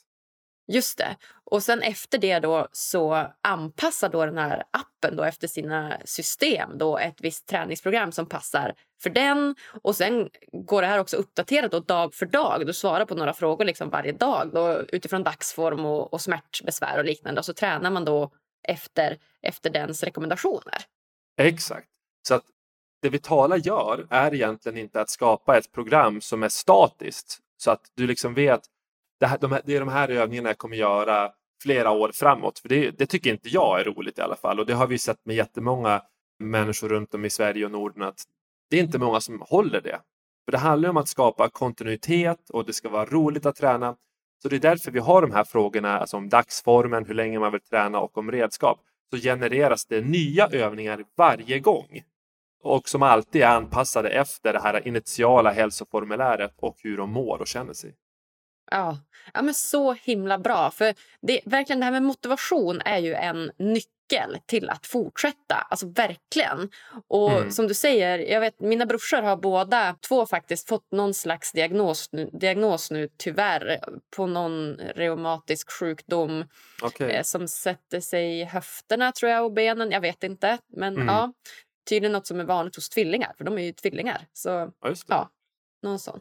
[0.67, 1.15] Just det.
[1.43, 6.77] Och sen efter det då så anpassar då den här appen då efter sina system
[6.77, 9.55] då ett visst träningsprogram som passar för den.
[9.81, 12.65] Och sen går det här också uppdaterat då dag för dag.
[12.65, 17.05] Du svarar på några frågor liksom varje dag då, utifrån dagsform och, och smärtbesvär och
[17.05, 17.39] liknande.
[17.39, 18.31] Och så tränar man då
[18.67, 20.77] efter, efter dens rekommendationer.
[21.37, 21.87] Exakt.
[22.27, 22.45] Så att
[23.01, 27.81] det Vitala gör är egentligen inte att skapa ett program som är statiskt så att
[27.95, 28.61] du liksom vet
[29.21, 31.31] det, här, de här, det är de här övningarna jag kommer göra
[31.63, 32.59] flera år framåt.
[32.59, 34.59] För det, det, tycker inte jag är roligt i alla fall.
[34.59, 36.01] Och det har vi sett med jättemånga
[36.39, 38.23] människor runt om i Sverige och Norden att
[38.69, 39.99] det är inte många som håller det.
[40.45, 43.95] För det handlar om att skapa kontinuitet och det ska vara roligt att träna.
[44.41, 47.51] Så det är därför vi har de här frågorna alltså om dagsformen, hur länge man
[47.51, 48.79] vill träna och om redskap.
[49.09, 52.01] Så genereras det nya övningar varje gång.
[52.63, 57.47] Och som alltid är anpassade efter det här initiala hälsoformuläret och hur de mår och
[57.47, 57.95] känner sig.
[58.71, 58.97] Ja,
[59.33, 60.71] ja men så himla bra.
[60.71, 65.55] För det, verkligen det här med motivation är ju en nyckel till att fortsätta.
[65.55, 66.69] Alltså verkligen.
[67.07, 67.51] Och mm.
[67.51, 72.09] som du säger, jag vet mina brorsor har båda två faktiskt fått någon slags diagnos,
[72.31, 73.79] diagnos nu tyvärr
[74.15, 76.45] på någon reumatisk sjukdom
[76.83, 77.09] okay.
[77.09, 79.91] eh, som sätter sig i höfterna tror jag och benen.
[79.91, 80.57] Jag vet inte.
[80.67, 81.07] Men mm.
[81.07, 81.33] ja,
[81.89, 84.27] tydligen något som är vanligt hos tvillingar, för de är ju tvillingar.
[84.33, 84.49] Så
[84.81, 85.29] ja, ja
[85.83, 86.19] någon sån.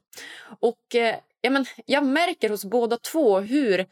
[0.60, 3.86] Och eh, ja, men jag märker hos båda två hur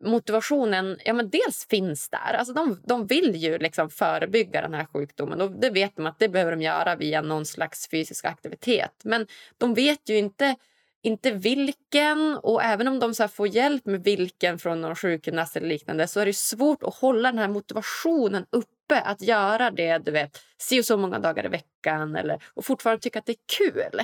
[0.00, 2.34] motivationen ja, men dels finns där.
[2.34, 5.40] Alltså de, de vill ju liksom förebygga den här sjukdomen.
[5.40, 9.00] Och det vet de att det behöver de göra via någon slags fysisk aktivitet.
[9.04, 9.26] Men
[9.58, 10.56] de vet ju inte,
[11.02, 12.36] inte vilken.
[12.36, 16.20] Och även om de så får hjälp med vilken från någon sjukgymnast eller liknande så
[16.20, 20.80] är det svårt att hålla den här motivationen uppe att göra det du vet, si
[20.80, 24.00] och så många dagar i veckan eller, och fortfarande tycka att det är kul.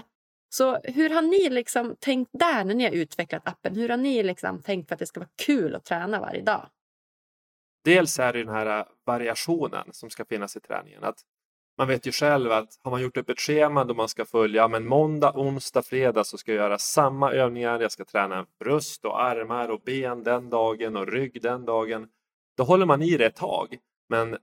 [0.56, 3.76] Så hur har ni liksom tänkt där när ni har utvecklat appen?
[3.76, 6.68] Hur har ni liksom tänkt för att det ska vara kul att träna varje dag?
[7.84, 11.04] Dels är det den här äh, variationen som ska finnas i träningen.
[11.04, 11.20] Att
[11.78, 14.68] man vet ju själv att har man gjort upp ett schema då man ska följa,
[14.68, 17.80] men måndag, onsdag, fredag så ska jag göra samma övningar.
[17.80, 22.08] Jag ska träna bröst och armar och ben den dagen och rygg den dagen.
[22.56, 23.78] Då håller man i det ett tag.
[24.08, 24.38] Men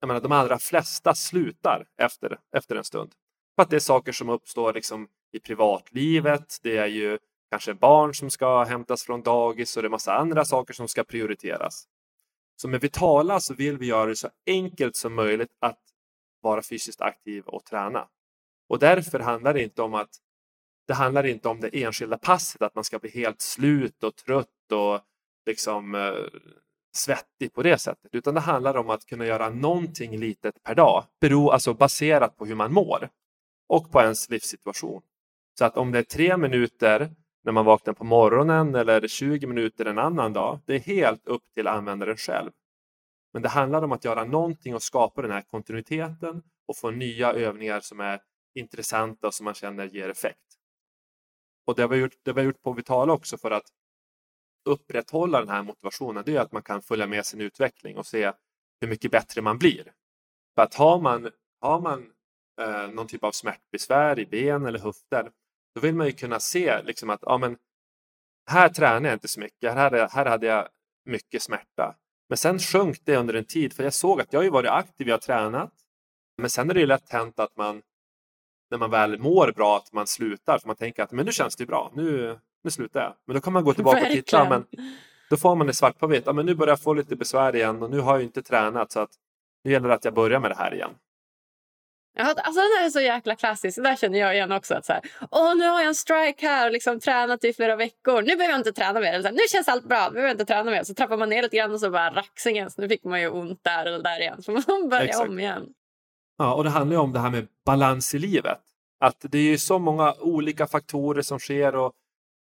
[0.00, 3.12] jag menar, de allra flesta slutar efter, efter en stund.
[3.56, 6.56] För att det är saker som uppstår liksom i privatlivet.
[6.62, 7.18] Det är ju
[7.50, 11.04] kanske barn som ska hämtas från dagis och det är massa andra saker som ska
[11.04, 11.84] prioriteras.
[12.56, 15.80] Så med Vitala så vill vi göra det så enkelt som möjligt att
[16.40, 18.08] vara fysiskt aktiv och träna.
[18.68, 20.10] Och därför handlar det inte om att
[20.86, 24.72] det handlar inte om det enskilda passet, att man ska bli helt slut och trött
[24.72, 25.00] och
[25.46, 26.40] liksom eh,
[26.96, 31.04] svettig på det sättet, utan det handlar om att kunna göra någonting litet per dag,
[31.20, 33.08] bero, alltså baserat på hur man mår
[33.68, 35.02] och på ens livssituation.
[35.58, 37.10] Så att om det är tre minuter
[37.44, 41.42] när man vaknar på morgonen eller 20 minuter en annan dag, det är helt upp
[41.54, 42.50] till användaren själv.
[43.32, 47.32] Men det handlar om att göra någonting och skapa den här kontinuiteten och få nya
[47.32, 48.20] övningar som är
[48.54, 50.58] intressanta och som man känner ger effekt.
[51.66, 53.66] Och det vi har gjort, det vi har gjort på Vitala också för att
[54.64, 58.32] upprätthålla den här motivationen, det är att man kan följa med sin utveckling och se
[58.80, 59.92] hur mycket bättre man blir.
[60.54, 62.12] För att har man, har man
[62.60, 65.30] eh, någon typ av smärtbesvär i ben eller höfter,
[65.78, 67.56] då vill man ju kunna se liksom att ja, men,
[68.50, 70.68] här tränar jag inte så mycket, här, här hade jag
[71.04, 71.94] mycket smärta.
[72.28, 75.08] Men sen sjönk det under en tid för jag såg att jag har varit aktiv,
[75.08, 75.72] jag har tränat.
[76.38, 77.82] Men sen är det lätt hänt att man
[78.70, 81.56] när man väl mår bra att man slutar för man tänker att men nu känns
[81.56, 83.14] det bra, nu, nu slutar jag.
[83.26, 84.66] Men då kan man gå tillbaka och titta men
[85.30, 87.56] då får man det svart på vitt, ja, men nu börjar jag få lite besvär
[87.56, 89.10] igen och nu har jag inte tränat så att
[89.64, 90.90] nu gäller det att jag börjar med det här igen.
[92.18, 93.82] Alltså den är så jäkla klassisk.
[93.82, 94.74] Där känner jag igen också.
[94.74, 97.76] Att så här, Åh, nu har jag en strike här och liksom tränat i flera
[97.76, 98.22] veckor.
[98.22, 99.12] Nu behöver jag inte träna mer.
[99.22, 100.06] Här, nu känns allt bra.
[100.08, 100.84] Nu behöver jag inte träna mer.
[100.84, 102.70] Så trappar man ner lite grann och så bara raxingen.
[102.70, 104.42] Så nu fick man ju ont där eller där igen.
[104.42, 105.28] Så man börjar Exakt.
[105.28, 105.66] om igen.
[106.38, 108.60] Ja, och det handlar ju om det här med balans i livet.
[109.00, 111.92] Att det är ju så många olika faktorer som sker och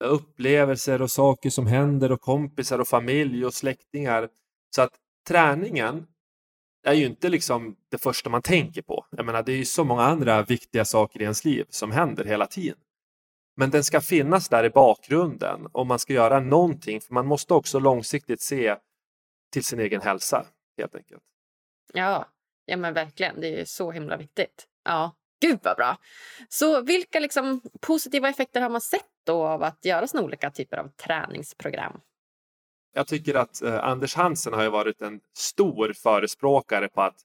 [0.03, 4.29] upplevelser och saker som händer och kompisar och familj och släktingar.
[4.75, 4.91] Så att
[5.27, 6.07] träningen
[6.83, 9.05] är ju inte liksom det första man tänker på.
[9.09, 12.25] Jag menar, det är ju så många andra viktiga saker i ens liv som händer
[12.25, 12.77] hela tiden.
[13.55, 17.53] Men den ska finnas där i bakgrunden om man ska göra någonting, för man måste
[17.53, 18.75] också långsiktigt se
[19.51, 20.45] till sin egen hälsa
[20.77, 21.21] helt enkelt.
[21.93, 22.25] Ja,
[22.65, 23.41] ja men verkligen.
[23.41, 24.67] Det är så himla viktigt.
[24.83, 25.97] Ja, gud vad bra.
[26.49, 30.77] Så vilka liksom positiva effekter har man sett då av att göra såna olika typer
[30.77, 32.01] av träningsprogram?
[32.93, 37.21] Jag tycker att eh, Anders Hansen har varit en stor förespråkare på att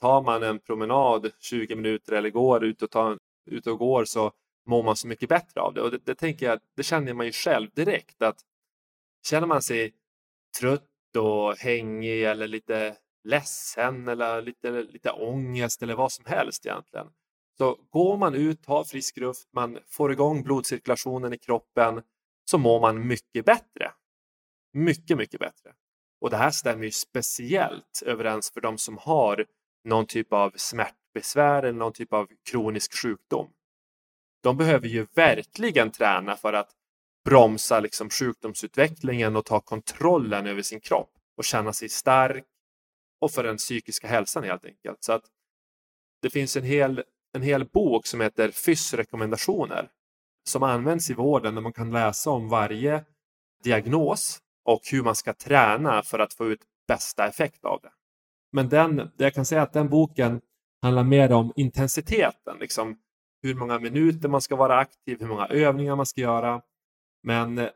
[0.00, 4.32] tar man en promenad 20 minuter eller går ut och, tar, ut och går så
[4.66, 5.80] mår man så mycket bättre av det.
[5.80, 8.40] Och det, det, tänker jag, det känner man ju själv direkt att
[9.26, 9.94] känner man sig
[10.60, 17.06] trött och hängig eller lite ledsen eller lite, lite ångest eller vad som helst egentligen.
[17.58, 22.02] Så går man ut, tar frisk luft, man får igång blodcirkulationen i kroppen
[22.50, 23.92] så mår man mycket bättre.
[24.72, 25.72] Mycket, mycket bättre.
[26.20, 29.46] Och det här stämmer ju speciellt överens för de som har
[29.84, 33.50] någon typ av smärtbesvär eller någon typ av kronisk sjukdom.
[34.42, 36.70] De behöver ju verkligen träna för att
[37.24, 42.44] bromsa liksom sjukdomsutvecklingen och ta kontrollen över sin kropp och känna sig stark
[43.20, 45.04] och för den psykiska hälsan helt enkelt.
[45.04, 45.24] Så att
[46.22, 49.90] det finns en hel, en hel bok som heter Fyss rekommendationer
[50.44, 53.04] som används i vården där man kan läsa om varje
[53.64, 57.92] diagnos och hur man ska träna för att få ut bästa effekt av det.
[58.52, 60.40] Men den, jag kan säga att den boken
[60.82, 62.98] handlar mer om intensiteten, liksom
[63.42, 66.62] hur många minuter man ska vara aktiv, hur många övningar man ska göra.
[67.22, 67.68] Men eh,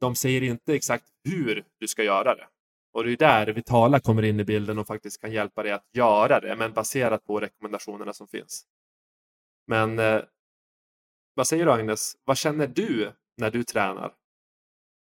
[0.00, 2.46] de säger inte exakt hur du ska göra det.
[2.92, 5.86] Och det är där Vitala kommer in i bilden och faktiskt kan hjälpa dig att
[5.92, 8.66] göra det, men baserat på rekommendationerna som finns.
[9.66, 10.22] Men eh,
[11.34, 12.16] vad säger du Agnes?
[12.24, 14.14] Vad känner du när du tränar?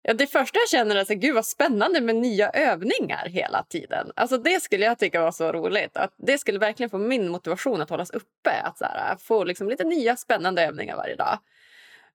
[0.01, 4.11] Ja, det första jag känner är att gud vad spännande med nya övningar hela tiden.
[4.15, 5.97] Alltså det skulle jag tycka var så roligt.
[5.97, 8.51] Att det skulle verkligen få min motivation att hållas uppe.
[8.63, 11.39] Att så här, få liksom lite nya spännande övningar varje dag.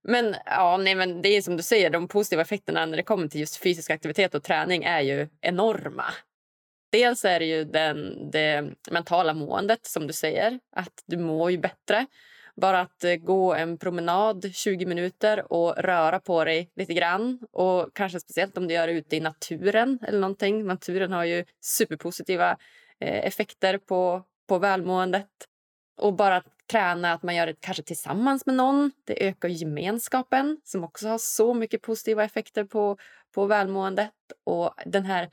[0.03, 3.29] Men, ja, nej, men det är som du säger, de positiva effekterna när det kommer
[3.29, 6.05] till just fysisk aktivitet och träning är ju enorma.
[6.92, 11.59] Dels är det ju den, det mentala måendet som du säger, att du mår ju
[11.59, 12.07] bättre.
[12.56, 17.38] Bara att eh, gå en promenad 20 minuter och röra på dig lite grann.
[17.52, 20.66] Och kanske speciellt om du gör det ute i naturen eller någonting.
[20.66, 22.50] Naturen har ju superpositiva
[23.00, 25.28] eh, effekter på, på välmåendet.
[25.96, 28.92] Och bara träna, att man gör det kanske tillsammans med någon.
[29.04, 32.96] Det ökar gemenskapen som också har så mycket positiva effekter på,
[33.34, 34.12] på välmåendet.
[34.44, 35.30] Och den här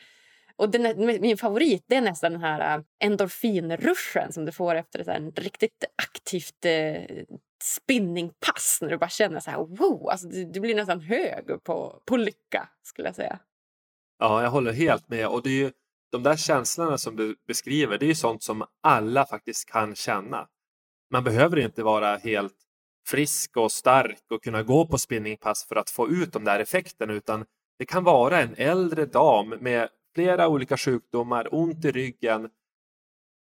[0.62, 5.10] och den, min favorit det är nästan den här äh, endorfinruschen som du får efter
[5.10, 7.24] ett riktigt aktivt eh,
[7.63, 12.02] spinningpass när du bara känner så här wow, alltså du, du, blir nästan hög på,
[12.06, 13.39] på lycka skulle jag säga.
[14.19, 15.71] Ja, jag håller helt med och det är ju,
[16.12, 20.47] de där känslorna som du beskriver, det är ju sånt som alla faktiskt kan känna.
[21.12, 22.56] Man behöver inte vara helt
[23.08, 27.13] frisk och stark och kunna gå på spinningpass för att få ut de där effekterna
[27.13, 27.45] utan
[27.80, 32.50] det kan vara en äldre dam med flera olika sjukdomar, ont i ryggen,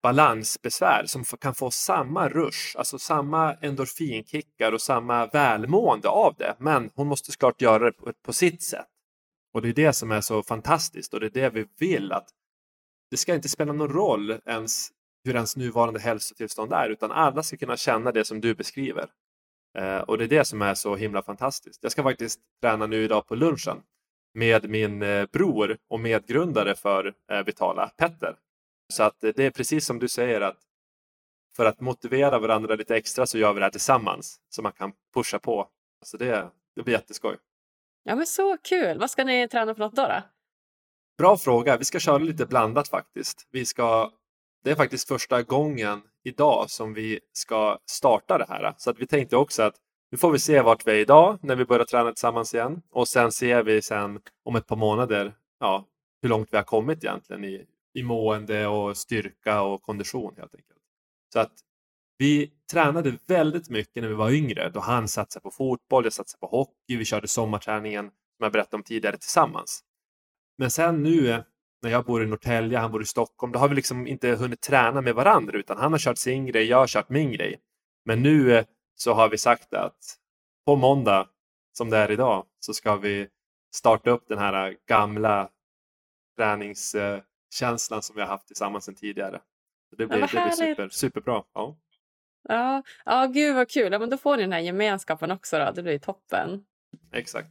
[0.03, 6.55] balansbesvär som kan få samma rush, alltså samma endorfinkickar och samma välmående av det.
[6.59, 8.87] Men hon måste såklart göra det på, sitt sätt.
[9.53, 12.29] Och det är det som är så fantastiskt och det är det vi vill att
[13.11, 14.89] det ska inte spela någon roll ens
[15.23, 19.09] hur ens nuvarande hälsotillstånd är utan alla ska kunna känna det som du beskriver.
[19.77, 21.79] Eh, och det är det som är så himla fantastiskt.
[21.83, 23.77] Jag ska faktiskt träna nu idag på lunchen
[24.33, 28.35] med min eh, bror och medgrundare för eh, Vitala, Petter.
[28.93, 30.57] Så att det är precis som du säger att
[31.55, 34.93] för att motivera varandra lite extra så gör vi det här tillsammans så man kan
[35.13, 35.67] pusha på.
[36.05, 37.37] Så det, det blir jätteskoj.
[38.03, 38.99] Ja men så kul!
[38.99, 40.01] Vad ska ni träna för något då?
[40.01, 40.21] då?
[41.17, 41.77] Bra fråga.
[41.77, 43.47] Vi ska köra lite blandat faktiskt.
[43.51, 44.11] Vi ska,
[44.63, 48.73] det är faktiskt första gången idag som vi ska starta det här.
[48.77, 49.75] Så att vi tänkte också att
[50.11, 53.07] nu får vi se vart vi är idag när vi börjar träna tillsammans igen och
[53.07, 55.85] sen ser vi sen om ett par månader ja,
[56.21, 60.79] hur långt vi har kommit egentligen i, i mående och styrka och kondition helt enkelt.
[61.33, 61.51] Så att
[62.17, 66.39] vi tränade väldigt mycket när vi var yngre då han satsade på fotboll, jag satsade
[66.39, 69.83] på hockey, vi körde sommarträningen som jag berättade om tidigare tillsammans.
[70.57, 71.43] Men sen nu
[71.81, 74.61] när jag bor i Norrtälje, han bor i Stockholm, då har vi liksom inte hunnit
[74.61, 77.59] träna med varandra utan han har kört sin grej, jag har kört min grej.
[78.05, 80.17] Men nu så har vi sagt att
[80.65, 81.29] på måndag,
[81.73, 83.27] som det är idag, så ska vi
[83.73, 85.49] starta upp den här gamla
[86.37, 89.41] träningskänslan som vi har haft tillsammans sedan tidigare.
[89.97, 91.43] Det blir, ja, det blir super, superbra.
[91.53, 91.77] Ja.
[92.43, 93.91] Ja, ja, gud vad kul.
[93.91, 95.59] Ja, men då får ni den här gemenskapen också.
[95.59, 95.71] Då.
[95.71, 96.65] Det blir toppen.
[97.11, 97.49] Exakt.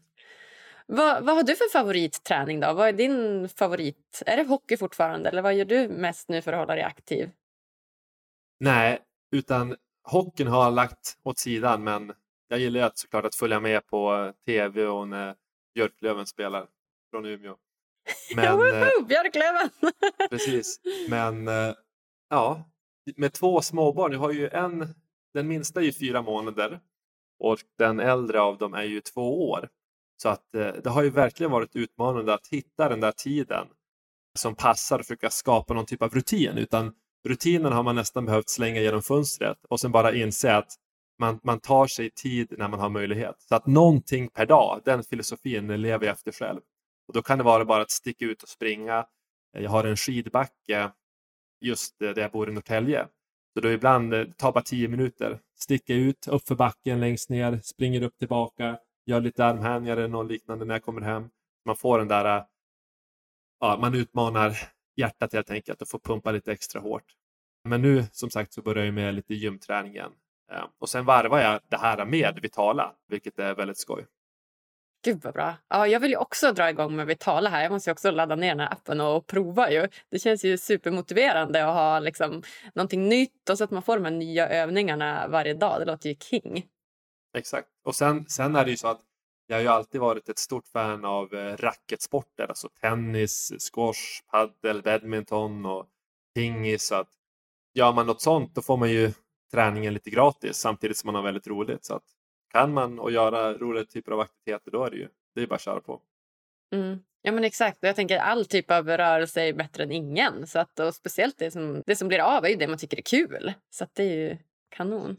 [0.86, 2.60] Vad, vad har du för favoritträning?
[2.60, 2.72] då?
[2.72, 4.22] Vad är din favorit?
[4.26, 7.30] Är det hockey fortfarande eller vad gör du mest nu för att hålla dig aktiv?
[8.60, 8.98] Nej,
[9.32, 12.12] utan hockeyn har jag lagt åt sidan men
[12.48, 15.34] jag gillar att, såklart att följa med på tv och när
[15.74, 16.66] Björklöven spelar
[17.10, 17.56] från Umeå.
[18.36, 19.70] Men, Woho, Björklöven!
[20.30, 21.74] precis, men eh,
[22.28, 22.64] ja,
[23.16, 24.12] med två småbarn.
[24.12, 24.94] Jag har ju en,
[25.34, 26.80] den minsta är ju fyra månader
[27.38, 29.68] och den äldre av dem är ju två år.
[30.22, 33.66] Så att eh, det har ju verkligen varit utmanande att hitta den där tiden
[34.38, 36.58] som passar och försöka skapa någon typ av rutin.
[36.58, 36.94] Utan
[37.28, 40.74] rutinen har man nästan behövt slänga genom fönstret och sen bara inse att
[41.18, 43.36] man, man tar sig tid när man har möjlighet.
[43.38, 46.60] Så att någonting per dag, den filosofin lever jag efter själv.
[47.08, 49.06] Och Då kan det vara bara att sticka ut och springa.
[49.52, 50.90] Jag har en skidbacke
[51.60, 53.06] just där jag bor i Norrtälje.
[53.54, 55.38] Så då ibland eh, det tar bara tio minuter.
[55.58, 60.64] Sticka ut, uppför backen, längst ner, springer upp tillbaka, gör lite armhävningar eller något liknande
[60.64, 61.30] när jag kommer hem.
[61.64, 62.44] Man får den där, eh,
[63.60, 64.56] ja, man utmanar
[65.00, 67.04] hjärtat helt enkelt och får pumpa lite extra hårt.
[67.64, 70.12] Men nu som sagt så börjar jag med lite gymträning igen.
[70.52, 74.06] Eh, och sen varvar jag det här med Vitala, vilket är väldigt skoj.
[75.04, 75.54] Gud vad bra.
[75.68, 77.62] Ja, jag vill ju också dra igång med Vitala här.
[77.62, 79.70] Jag måste också ladda ner den här appen och prova.
[79.70, 79.88] Ju.
[80.10, 82.42] Det känns ju supermotiverande att ha liksom
[82.74, 85.80] någonting nytt och så att man får de här nya övningarna varje dag.
[85.80, 86.66] Det låter ju king.
[87.36, 87.68] Exakt.
[87.84, 89.00] Och sen, sen är det ju så att
[89.50, 94.82] jag har ju alltid varit ett stort fan av eh, racketsporter, alltså tennis, squash, paddel,
[94.82, 95.86] badminton och
[96.34, 96.86] pingis.
[96.86, 97.08] Så att
[97.74, 99.12] gör man något sånt då får man ju
[99.52, 101.84] träningen lite gratis samtidigt som man har väldigt roligt.
[101.84, 102.02] Så att
[102.52, 105.54] kan man och göra roliga typer av aktiviteter då är det ju det är bara
[105.54, 106.00] att köra på.
[106.74, 106.98] Mm.
[107.22, 107.78] Ja men exakt.
[107.80, 110.46] Jag tänker all typ av rörelse är bättre än ingen.
[110.46, 112.96] Så att, och speciellt det som, det som blir av är ju det man tycker
[112.96, 113.52] är kul.
[113.70, 115.16] Så att det är ju kanon.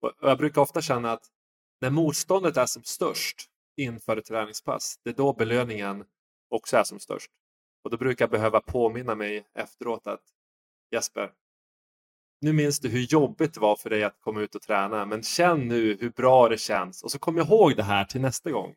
[0.00, 1.24] Och jag brukar ofta känna att
[1.80, 6.04] när motståndet är som störst inför ett träningspass, det är då belöningen
[6.50, 7.30] också är som störst.
[7.84, 10.22] Och då brukar jag behöva påminna mig efteråt att
[10.90, 11.32] Jesper,
[12.40, 15.22] nu minns du hur jobbigt det var för dig att komma ut och träna, men
[15.22, 18.74] känn nu hur bra det känns och så kom ihåg det här till nästa gång.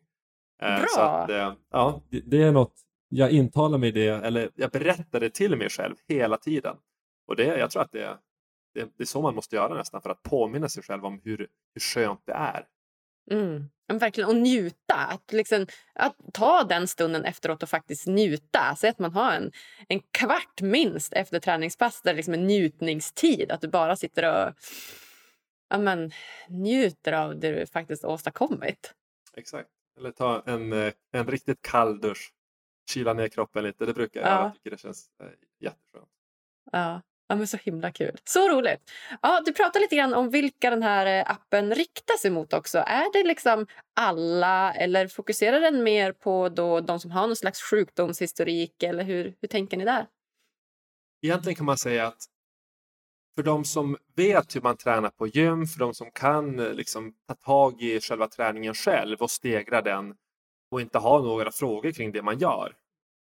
[0.62, 0.86] Eh, bra!
[0.88, 2.74] Så att, eh, ja, det är något,
[3.08, 6.76] jag intalar mig det, eller jag berättar det till mig själv hela tiden.
[7.26, 8.18] Och det, jag tror att det,
[8.74, 11.48] det, det är så man måste göra nästan för att påminna sig själv om hur,
[11.74, 12.66] hur skönt det är.
[13.30, 13.64] Mm.
[13.86, 14.94] Verkligen att njuta.
[14.94, 18.76] Att, liksom, att ta den stunden efteråt och faktiskt njuta.
[18.76, 19.52] Säg att man har en,
[19.88, 23.50] en kvart minst efter träningspass där det liksom en njutningstid.
[23.50, 24.54] Att du bara sitter och
[25.68, 26.12] ja, men,
[26.48, 28.94] njuter av det du faktiskt åstadkommit.
[29.36, 29.68] Exakt.
[29.98, 32.32] Eller ta en, eh, en riktigt kall dusch.
[32.90, 33.86] Kyla ner kroppen lite.
[33.86, 34.32] Det brukar jag ja.
[34.34, 34.44] göra.
[34.44, 35.28] Jag tycker det känns eh,
[35.60, 36.08] jätteskönt.
[36.72, 37.02] Ja.
[37.28, 38.16] Ja, men så himla kul.
[38.24, 38.90] Så roligt.
[39.22, 42.78] Ja, du pratade lite grann om vilka den här eh, appen riktar sig mot också.
[42.78, 43.66] Är det liksom
[43.96, 48.82] alla eller fokuserar den mer på då de som har någon slags sjukdomshistorik?
[48.82, 50.06] Eller hur, hur tänker ni där?
[51.22, 52.26] Egentligen kan man säga att
[53.36, 57.14] för de som vet hur man tränar på gym, för de som kan eh, liksom,
[57.28, 60.14] ta tag i själva träningen själv och stegra den
[60.70, 62.76] och inte ha några frågor kring det man gör.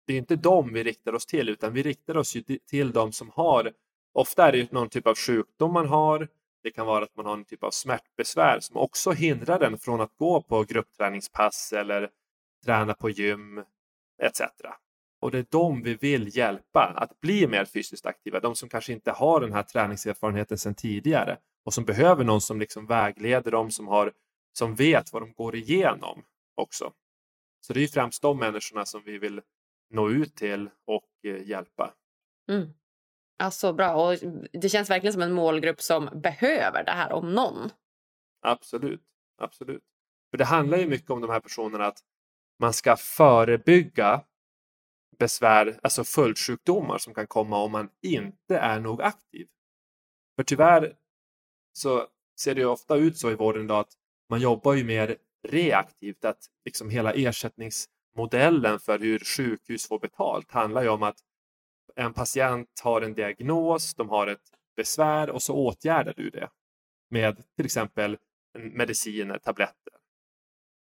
[0.08, 2.38] Det är inte dem vi riktar oss till utan vi riktar oss
[2.70, 3.72] till de som har
[4.16, 6.28] Ofta är det någon typ av sjukdom man har.
[6.64, 10.02] Det kan vara att man har en typ av smärtbesvär som också hindrar den från
[10.02, 12.10] att gå på gruppträningspass eller
[12.66, 13.64] träna på gym
[14.22, 14.42] etc.
[15.22, 18.40] Och det är de vi vill hjälpa att bli mer fysiskt aktiva.
[18.40, 22.60] De som kanske inte har den här träningserfarenheten sedan tidigare och som behöver någon som
[22.60, 24.14] liksom vägleder dem, som, har,
[24.54, 26.24] som vet vad de går igenom
[26.56, 26.94] också.
[27.62, 29.42] Så det är främst de människorna som vi vill
[29.90, 31.94] nå ut till och eh, hjälpa.
[32.50, 32.74] Mm.
[33.38, 33.94] Alltså bra.
[33.94, 34.18] Och
[34.54, 37.70] det känns verkligen som en målgrupp som behöver det här om någon.
[38.42, 39.02] Absolut.
[39.38, 39.84] Absolut.
[40.32, 42.00] För det handlar ju mycket om de här personerna att
[42.60, 44.24] man ska förebygga
[45.20, 49.48] besvär, alltså följdsjukdomar som kan komma om man inte är nog aktiv.
[50.36, 50.96] För tyvärr
[51.74, 52.08] så
[52.40, 53.94] ser det ofta ut så i vården idag att
[54.30, 55.18] man jobbar ju mer
[55.48, 61.18] reaktivt, att liksom hela ersättningsmodellen för hur sjukhus får betalt handlar ju om att
[61.96, 66.50] en patient har en diagnos, de har ett besvär och så åtgärdar du det
[67.10, 68.18] med till exempel
[68.60, 69.94] mediciner, tabletter.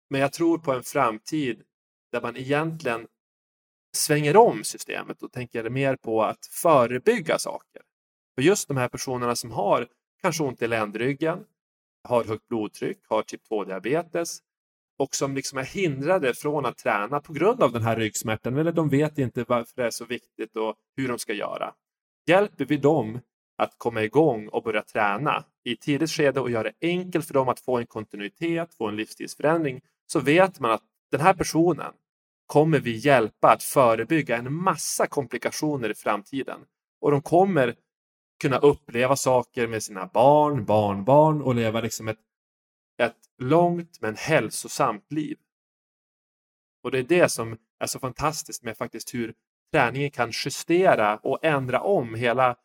[0.09, 1.63] Men jag tror på en framtid
[2.11, 3.07] där man egentligen
[3.95, 7.81] svänger om systemet och tänker mer på att förebygga saker.
[8.35, 9.87] För just de här personerna som har
[10.21, 11.45] kanske ont i ländryggen,
[12.03, 14.39] har högt blodtryck, har typ 2-diabetes,
[14.97, 18.71] och som liksom är hindrade från att träna på grund av den här ryggsmärtan eller
[18.71, 21.73] de vet inte varför det är så viktigt och hur de ska göra.
[22.27, 23.19] Hjälper vi dem
[23.57, 27.49] att komma igång och börja träna i tidigt skede och göra det enkelt för dem
[27.49, 31.93] att få en kontinuitet, få en livsstilsförändring, så vet man att den här personen
[32.45, 36.59] kommer vi hjälpa att förebygga en massa komplikationer i framtiden.
[37.01, 37.75] Och de kommer
[38.41, 42.19] kunna uppleva saker med sina barn, barnbarn och leva liksom ett
[42.97, 45.37] ett långt men hälsosamt liv.
[46.83, 49.33] Och det är det som är så fantastiskt med faktiskt hur
[49.71, 52.55] träningen kan justera och ändra om hela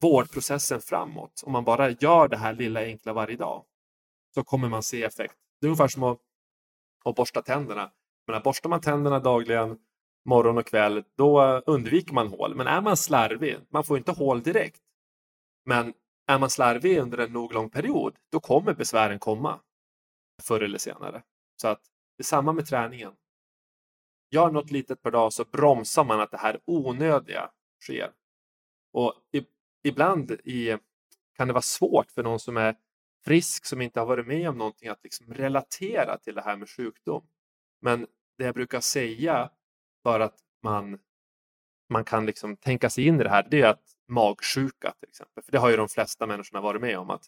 [0.00, 1.42] vårdprocessen framåt.
[1.44, 3.64] Om man bara gör det här lilla enkla varje dag
[4.34, 5.34] så kommer man se effekt.
[5.60, 6.18] Det är ungefär som att,
[7.04, 7.92] att borsta tänderna.
[8.26, 9.78] Men borstar man tänderna dagligen,
[10.24, 12.54] morgon och kväll, då undviker man hål.
[12.54, 14.80] Men är man slarvig, man får inte hål direkt.
[15.64, 15.94] Men
[16.26, 19.60] är man slarvig under en nog lång period, då kommer besvären komma
[20.42, 21.22] förr eller senare.
[21.56, 21.82] Så att
[22.16, 23.12] det är samma med träningen.
[24.30, 27.50] Gör något litet per dag så bromsar man att det här onödiga
[27.80, 28.12] sker.
[28.92, 29.42] Och i,
[29.82, 30.76] ibland i,
[31.36, 32.76] kan det vara svårt för någon som är
[33.24, 36.68] frisk, som inte har varit med om någonting, att liksom relatera till det här med
[36.68, 37.26] sjukdom.
[37.80, 38.06] Men
[38.38, 39.50] det jag brukar säga
[40.02, 40.98] för att man,
[41.92, 45.44] man kan liksom tänka sig in i det här, det är att magsjuka till exempel.
[45.44, 47.10] För det har ju de flesta människorna varit med om.
[47.10, 47.24] att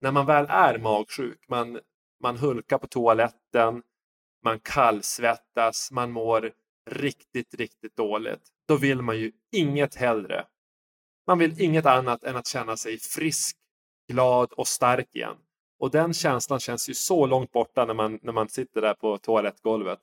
[0.00, 1.80] När man väl är magsjuk, man,
[2.22, 3.82] man hulkar på toaletten,
[4.44, 6.52] man kallsvettas, man mår
[6.90, 8.42] riktigt, riktigt dåligt.
[8.68, 10.44] Då vill man ju inget hellre.
[11.26, 13.56] Man vill inget annat än att känna sig frisk,
[14.08, 15.36] glad och stark igen.
[15.78, 19.18] Och den känslan känns ju så långt borta när man, när man sitter där på
[19.18, 19.98] toalettgolvet.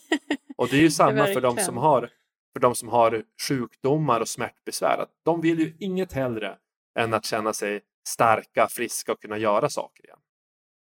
[0.56, 2.10] Och det är ju samma för de som har
[2.56, 4.98] för de som har sjukdomar och smärtbesvär.
[4.98, 6.58] Att de vill ju inget hellre
[6.98, 10.18] än att känna sig starka, friska och kunna göra saker igen.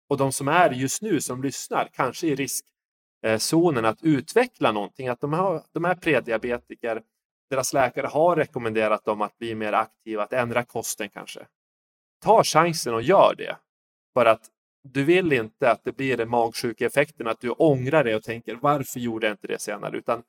[0.09, 5.22] Och de som är just nu som lyssnar, kanske i riskzonen att utveckla någonting, att
[5.22, 7.01] de, har, de är prediabetiker,
[7.49, 11.47] deras läkare har rekommenderat dem att bli mer aktiva, att ändra kosten kanske.
[12.24, 13.57] Ta chansen och gör det.
[14.13, 14.41] För att
[14.84, 18.99] du vill inte att det blir den magsjukeeffekten, att du ångrar dig och tänker varför
[18.99, 20.24] gjorde jag inte det senare, utan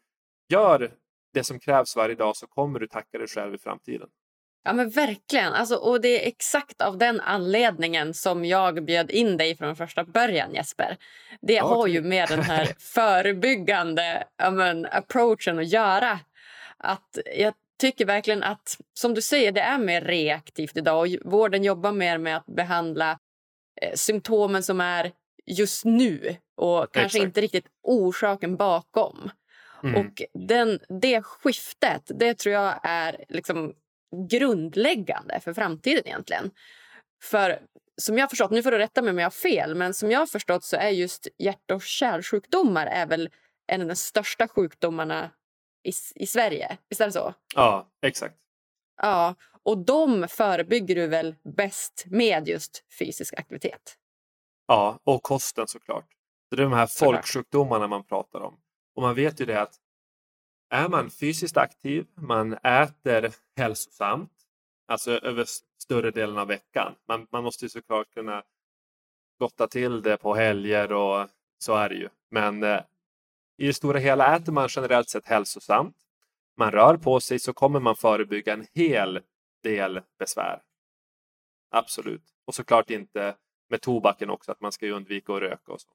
[0.49, 0.99] gör
[1.33, 4.09] det som krävs varje dag så kommer du tacka dig själv i framtiden.
[4.64, 5.53] Ja men verkligen.
[5.53, 10.05] Alltså, och det är exakt av den anledningen som jag bjöd in dig från första
[10.05, 10.97] början Jesper.
[11.41, 11.76] Det okay.
[11.76, 16.18] har ju med den här förebyggande men, approachen att göra.
[16.76, 20.99] Att jag tycker verkligen att, som du säger, det är mer reaktivt idag.
[21.01, 23.18] Och vården jobbar mer med att behandla
[23.83, 25.12] eh, symptomen som är
[25.47, 27.24] just nu och kanske Exakt.
[27.24, 29.31] inte riktigt orsaken bakom.
[29.83, 30.07] Mm.
[30.07, 33.74] Och den, det skiftet det tror jag är liksom
[34.31, 36.51] grundläggande för framtiden egentligen.
[37.22, 37.59] För
[37.97, 40.18] som jag förstått, nu får du rätta mig om jag har fel, men som jag
[40.18, 43.31] har förstått så är just hjärt och kärlsjukdomar är väl
[43.66, 45.31] en av de största sjukdomarna
[45.83, 46.78] i, i Sverige.
[46.89, 47.35] Visst är det så?
[47.55, 48.37] Ja, exakt.
[49.03, 53.97] Ja, och de förebygger du väl bäst med just fysisk aktivitet?
[54.66, 56.07] Ja, och kosten såklart.
[56.49, 58.61] Så det är de här folksjukdomarna man pratar om.
[59.01, 59.80] Och man vet ju det att
[60.70, 64.32] är man fysiskt aktiv, man äter hälsosamt,
[64.86, 65.44] alltså över
[65.82, 66.94] större delen av veckan.
[67.09, 68.42] Man, man måste ju såklart kunna
[69.38, 71.28] gotta till det på helger och
[71.59, 72.09] så är det ju.
[72.30, 72.80] Men eh,
[73.57, 75.96] i det stora hela äter man generellt sett hälsosamt,
[76.57, 79.20] man rör på sig så kommer man förebygga en hel
[79.62, 80.62] del besvär.
[81.70, 82.34] Absolut.
[82.44, 83.36] Och såklart inte
[83.68, 85.90] med tobaken också, att man ska ju undvika att röka och så.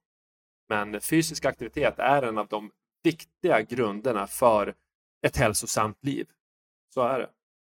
[0.68, 2.72] Men fysisk aktivitet är en av de
[3.06, 4.74] viktiga grunderna för
[5.26, 6.28] ett hälsosamt liv.
[6.94, 7.30] Så är det.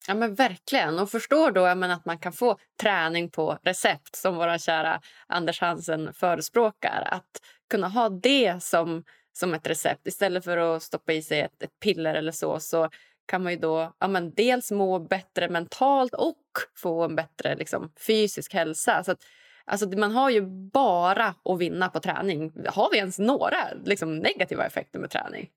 [0.08, 1.00] Ja, men verkligen.
[1.00, 5.02] Och förstår då ja, men att man kan få träning på recept som vår kära
[5.28, 7.08] Anders Hansen förespråkar.
[7.12, 9.04] Att kunna ha det som,
[9.34, 12.60] som ett recept istället för att stoppa i sig ett, ett piller eller så.
[12.60, 12.90] Så
[13.26, 16.44] kan man ju då ja, men dels må bättre mentalt och
[16.76, 19.04] få en bättre liksom, fysisk hälsa.
[19.04, 19.24] Så att,
[19.66, 20.42] alltså, man har ju
[20.72, 22.54] bara att vinna på träning.
[22.68, 25.50] Har vi ens några liksom, negativa effekter med träning?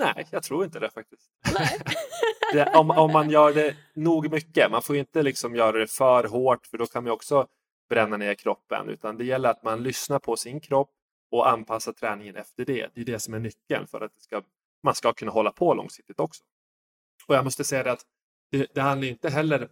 [0.00, 1.30] Nej, jag tror inte det faktiskt.
[2.52, 4.70] Det, om, om man gör det nog mycket.
[4.70, 7.46] Man får inte liksom göra det för hårt för då kan man också
[7.88, 8.88] bränna ner kroppen.
[8.88, 10.90] Utan det gäller att man lyssnar på sin kropp
[11.30, 12.88] och anpassar träningen efter det.
[12.94, 14.42] Det är det som är nyckeln för att ska,
[14.82, 16.44] man ska kunna hålla på långsiktigt också.
[17.26, 18.02] Och jag måste säga det att
[18.50, 19.68] det, det handlar inte heller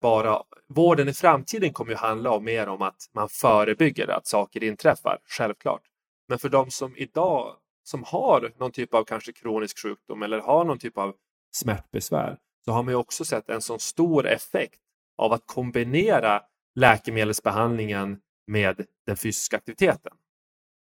[0.00, 0.42] bara...
[0.68, 5.18] Vården i framtiden kommer ju handla om mer om att man förebygger att saker inträffar,
[5.24, 5.82] självklart.
[6.28, 10.64] Men för de som idag som har någon typ av kanske kronisk sjukdom eller har
[10.64, 11.14] någon typ av
[11.56, 14.80] smärtbesvär så har man ju också sett en sån stor effekt
[15.18, 16.42] av att kombinera
[16.74, 20.12] läkemedelsbehandlingen med den fysiska aktiviteten.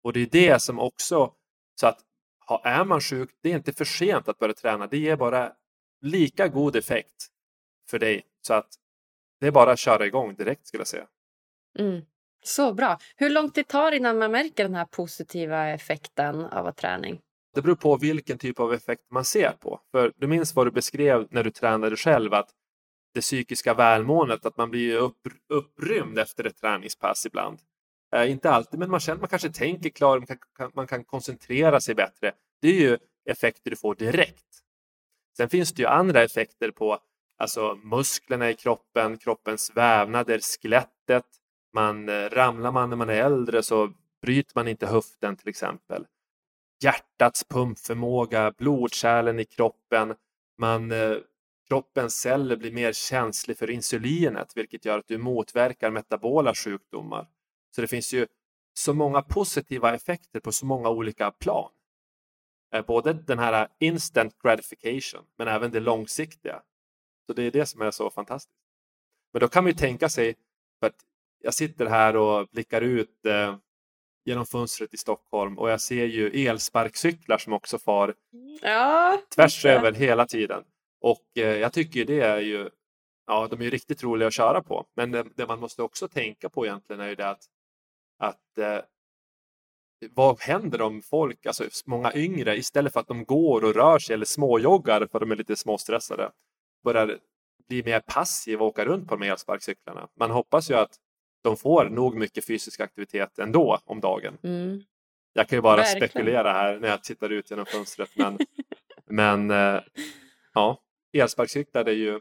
[0.04, 1.32] Och det är det som också,
[1.80, 2.00] så att
[2.64, 4.86] är man sjuk, det är inte för sent att börja träna.
[4.86, 5.52] Det ger bara
[6.00, 7.26] lika god effekt
[7.90, 8.22] för dig.
[8.40, 8.68] Så att
[9.40, 11.06] det är bara att köra igång direkt skulle jag säga.
[11.78, 12.02] Mm.
[12.44, 12.98] Så bra.
[13.16, 17.20] Hur lång tid tar innan man märker den här positiva effekten av att träning?
[17.54, 19.80] Det beror på vilken typ av effekt man ser på.
[19.90, 22.50] För du minns vad du beskrev när du tränade själv att
[23.14, 25.18] det psykiska välmåendet, att man blir upp,
[25.48, 27.58] upprymd efter ett träningspass ibland.
[28.14, 31.80] Eh, inte alltid, men man känner man kanske tänker klart, man kan, man kan koncentrera
[31.80, 32.32] sig bättre.
[32.60, 34.46] Det är ju effekter du får direkt.
[35.36, 36.98] Sen finns det ju andra effekter på
[37.40, 41.26] alltså musklerna i kroppen, kroppens vävnader, skelettet.
[41.74, 46.06] Man, eh, ramlar man när man är äldre så bryter man inte höften till exempel
[46.84, 50.14] hjärtats pumpförmåga, blodkärlen i kroppen.
[50.58, 51.16] Man, eh,
[51.68, 57.28] kroppens celler blir mer känslig för insulinet vilket gör att du motverkar metabola sjukdomar.
[57.74, 58.26] Så det finns ju
[58.74, 61.70] så många positiva effekter på så många olika plan.
[62.74, 66.62] Eh, både den här instant gratification men även det långsiktiga.
[67.30, 68.58] Så det är det som är så fantastiskt.
[69.32, 70.34] Men då kan man ju tänka sig,
[70.80, 70.96] för att
[71.42, 73.56] jag sitter här och blickar ut eh,
[74.24, 78.14] genom fönstret i Stockholm och jag ser ju elsparkcyklar som också far
[78.62, 79.72] Ja, tvärs det.
[79.72, 80.64] över hela tiden.
[81.00, 82.70] Och eh, jag tycker det är ju,
[83.26, 84.86] ja de är ju riktigt roliga att köra på.
[84.96, 87.44] Men det, det man måste också tänka på egentligen är ju det att,
[88.18, 88.78] att eh,
[90.10, 94.14] vad händer om folk, alltså många yngre, istället för att de går och rör sig
[94.14, 96.30] eller småjoggar för att de är lite småstressade,
[96.84, 97.18] börjar
[97.68, 100.08] bli mer passiva och åka runt på de här elsparkcyklarna.
[100.16, 100.96] Man hoppas ju att
[101.42, 104.38] de får nog mycket fysisk aktivitet ändå om dagen.
[104.42, 104.82] Mm.
[105.32, 106.08] Jag kan ju bara Verkligen.
[106.08, 108.10] spekulera här när jag tittar ut genom fönstret.
[108.16, 108.38] Men,
[109.06, 109.82] men eh,
[110.54, 112.20] ja, elsparkcyklar är ju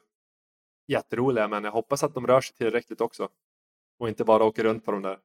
[0.87, 3.29] jätteroliga men jag hoppas att de rör sig tillräckligt också.
[3.99, 5.19] Och inte bara åker runt på dem där.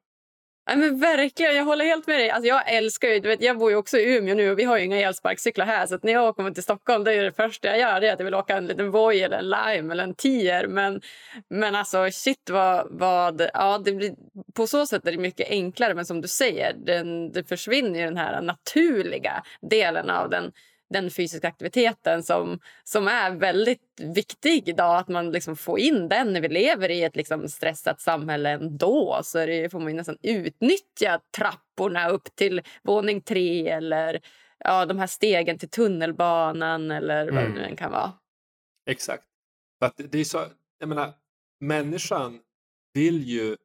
[0.67, 2.29] Ja, men verkligen, jag håller helt med dig.
[2.29, 4.63] Alltså, jag älskar ju, du vet, jag bor ju också i Umeå nu och vi
[4.63, 5.87] har ju inga elsparkcyklar här.
[5.87, 8.13] Så att när jag kommer till Stockholm det är det första jag gör det är
[8.13, 10.67] att jag vill åka en liten Voi eller en Lime eller en Tier.
[10.67, 11.01] Men,
[11.49, 14.15] men alltså shit vad, vad ja, det blir,
[14.53, 15.93] på så sätt är det mycket enklare.
[15.93, 20.51] Men som du säger, den, det försvinner ju den här naturliga delen av den
[20.89, 23.81] den fysiska aktiviteten som, som är väldigt
[24.15, 24.97] viktig idag.
[24.97, 29.21] Att man liksom får in den när vi lever i ett liksom stressat samhälle ändå.
[29.23, 34.19] Så är det, får man ju nästan utnyttja trapporna upp till våning tre eller
[34.59, 37.55] ja, de här stegen till tunnelbanan eller vad Mm.
[37.55, 38.13] det nu kan vara.
[38.89, 39.23] Exakt.
[39.79, 40.45] För det är så,
[40.79, 41.13] jag menar,
[41.59, 42.39] människan
[42.93, 43.57] vill ju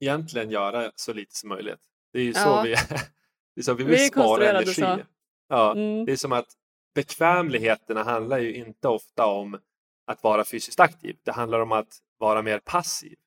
[0.00, 1.80] egentligen göra så lite som möjligt.
[2.12, 2.62] Det är ju så Ja.
[2.62, 2.70] vi,
[3.54, 4.74] det är så vi Vi vill är spara energi.
[4.74, 4.98] så.
[5.48, 6.04] Ja, Mm.
[6.04, 6.46] det är som att
[6.94, 9.58] bekvämligheterna handlar ju inte ofta om
[10.06, 11.16] att vara fysiskt aktiv.
[11.24, 13.18] Det handlar om att vara mer passiv.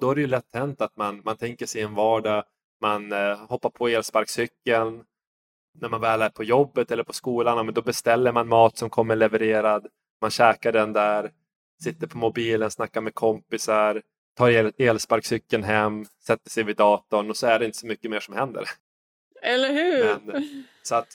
[0.00, 2.44] Då är det ju lätt hänt att man, man tänker sig en vardag,
[2.80, 5.04] man eh, hoppar på elsparkcykeln,
[5.80, 8.90] när man väl är på jobbet eller på skolan, men då beställer man mat som
[8.90, 9.86] kommer levererad,
[10.20, 11.30] man käkar den där,
[11.82, 14.02] sitter på mobilen, snackar med kompisar,
[14.36, 18.10] tar el, elsparkcykeln hem, sätter sig vid datorn och så är det inte så mycket
[18.10, 18.64] mer som händer.
[19.42, 20.04] Eller hur?
[20.26, 21.08] Men- Så att,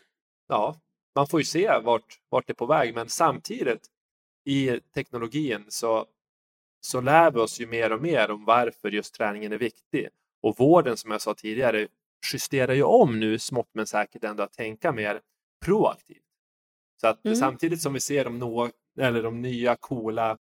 [0.48, 0.80] ja,
[1.16, 3.88] man får ju se vart, vart det är på väg, men samtidigt
[4.46, 6.06] i teknologin så,
[6.82, 10.10] så lär vi oss ju mer och mer om varför just träningen är viktig.
[10.42, 11.88] Och vården, som jag sa tidigare,
[12.34, 15.22] justerar ju om nu smått men säkert ändå att tänka mer
[15.66, 16.22] proaktivt.
[17.02, 17.36] Så att Mm.
[17.36, 20.38] samtidigt som vi ser de, nå, eller de nya coola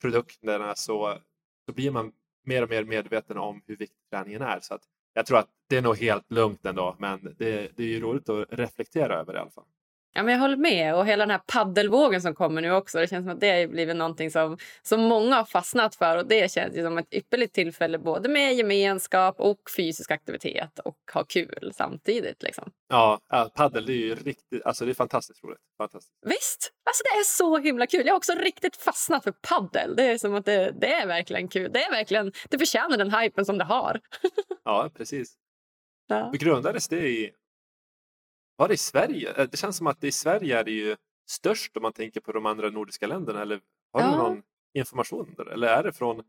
[0.00, 1.18] produkterna så,
[1.66, 2.12] så blir man
[2.44, 4.60] mer och mer medveten om hur viktig träningen är.
[4.60, 4.82] Så att
[5.12, 8.28] jag tror att det är nog helt lugnt ändå, men det, det är ju roligt
[8.28, 9.64] att reflektera över det i alla fall.
[10.16, 10.94] Ja, men jag håller med.
[10.94, 12.98] Och hela den här paddelvågen som kommer nu också.
[12.98, 16.16] Det känns som att det har blivit någonting som, som många har fastnat för.
[16.16, 20.98] Och det känns ju som ett ypperligt tillfälle både med gemenskap och fysisk aktivitet och
[21.14, 22.42] ha kul samtidigt.
[22.42, 22.70] Liksom.
[22.88, 23.20] Ja,
[23.54, 25.58] paddel är ju riktigt, alltså det är fantastiskt roligt.
[25.78, 26.18] Fantastiskt.
[26.26, 28.06] Visst, alltså det är så himla kul.
[28.06, 29.96] Jag har också riktigt fastnat för paddel.
[29.96, 31.70] Det är som att det, det är verkligen kul.
[31.72, 34.00] Det är verkligen, det förtjänar den hypen som det har.
[34.64, 35.34] Ja, precis.
[36.06, 36.32] Ja.
[36.34, 37.32] Grundades det i,
[38.56, 39.32] var det i Sverige?
[39.36, 40.96] Eh, Det känns som att i Sverige är det ju
[41.28, 43.42] störst om man tänker på de andra nordiska länderna.
[43.42, 43.60] Eller
[43.92, 44.16] har du Ja.
[44.16, 44.42] någon
[44.74, 45.34] information?
[45.36, 45.46] Där?
[45.46, 46.22] Eller är det från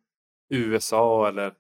[0.49, 1.53] USA eller?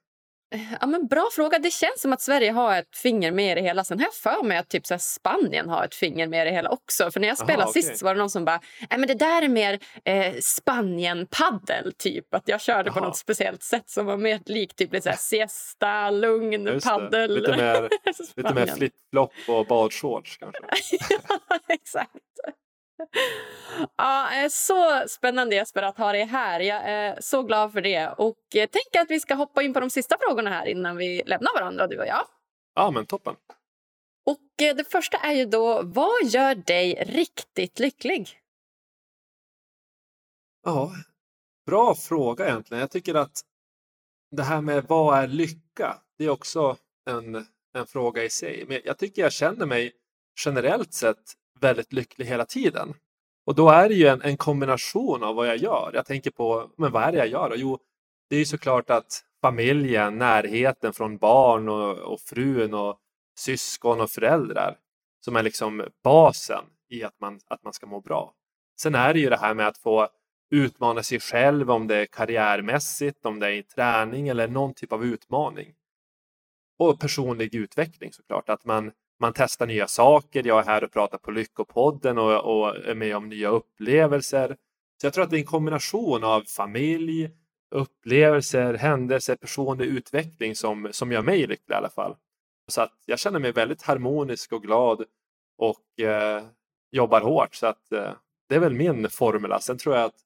[0.81, 1.59] Ja, men bra fråga.
[1.59, 3.83] Det känns som att Sverige har ett finger med i det hela.
[3.83, 6.55] Sen har jag för mig att typ så Spanien har ett finger med i det
[6.55, 7.11] hela också.
[7.11, 7.83] För när jag Aha, spelade okej.
[7.83, 11.93] sist så var det någon som bara Nej, men det där är mer eh, Spanien-paddel,
[11.97, 12.33] typ.
[12.33, 13.07] Att jag körde på Jaha.
[13.07, 16.91] något speciellt sätt som var mer likt typ lite siesta, lugn, Just det.
[16.91, 17.35] paddel.
[17.35, 17.89] Lite mer,
[18.35, 20.61] lite mer flip-flop och badshorts kanske?
[21.09, 22.11] ja, exakt.
[23.97, 26.59] Ja, eh, så spännande Jesper att ha dig här.
[26.59, 28.07] Jag är så glad för det.
[28.07, 31.23] Och eh, tänk att vi ska hoppa in på de sista frågorna här innan vi
[31.25, 32.27] lämnar varandra, du och jag.
[32.75, 33.35] Ja, men toppen.
[34.25, 38.39] Och eh, det första är ju då, vad gör dig riktigt lycklig?
[40.63, 40.91] Ja,
[41.65, 42.81] bra fråga egentligen.
[42.81, 43.41] Jag tycker att
[44.31, 46.01] det här med vad är lycka?
[46.17, 46.77] Det är också
[47.09, 47.35] en,
[47.73, 48.65] en fråga i sig.
[48.67, 49.91] Men jag tycker jag känner mig
[50.45, 52.93] generellt sett väldigt lycklig hela tiden.
[53.45, 55.91] Och då är det ju en, en kombination av vad jag gör.
[55.93, 57.49] Jag tänker på, men vad är det jag gör?
[57.49, 57.79] Och Jo,
[58.29, 62.99] det är ju såklart att familjen, närheten från barn och, och frun och
[63.37, 64.77] syskon och föräldrar
[65.19, 68.33] som är liksom basen i att man, att man ska må bra.
[68.81, 70.07] Sen är det ju det här med att få
[70.49, 74.91] utmana sig själv, om det är karriärmässigt, om det är i träning eller någon typ
[74.91, 75.73] av utmaning.
[76.79, 80.47] Och personlig utveckling såklart, att man, man testar nya saker.
[80.47, 84.57] Jag är här och pratar på Lyckopodden och, och är med om nya upplevelser.
[85.01, 87.29] Så jag tror att det är en kombination av familj,
[87.71, 92.15] upplevelser, händelser, personlig utveckling som, som gör mig lycklig i alla fall.
[92.67, 95.03] Så att jag känner mig väldigt harmonisk och glad
[95.57, 96.43] och eh,
[96.91, 97.55] jobbar hårt.
[97.55, 98.11] Så att eh,
[98.49, 99.59] det är väl min formula.
[99.59, 100.19] Sen tror jag att,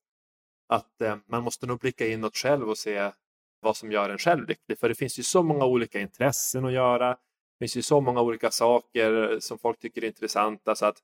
[0.70, 3.12] att eh, man måste nog blicka inåt själv och se
[3.60, 4.80] vad som gör en själv lycklig.
[4.80, 7.18] För det finns ju så många olika intressen att göra.
[7.62, 10.76] Det finns ju så många olika saker som folk tycker är intressanta.
[10.76, 10.98] Så att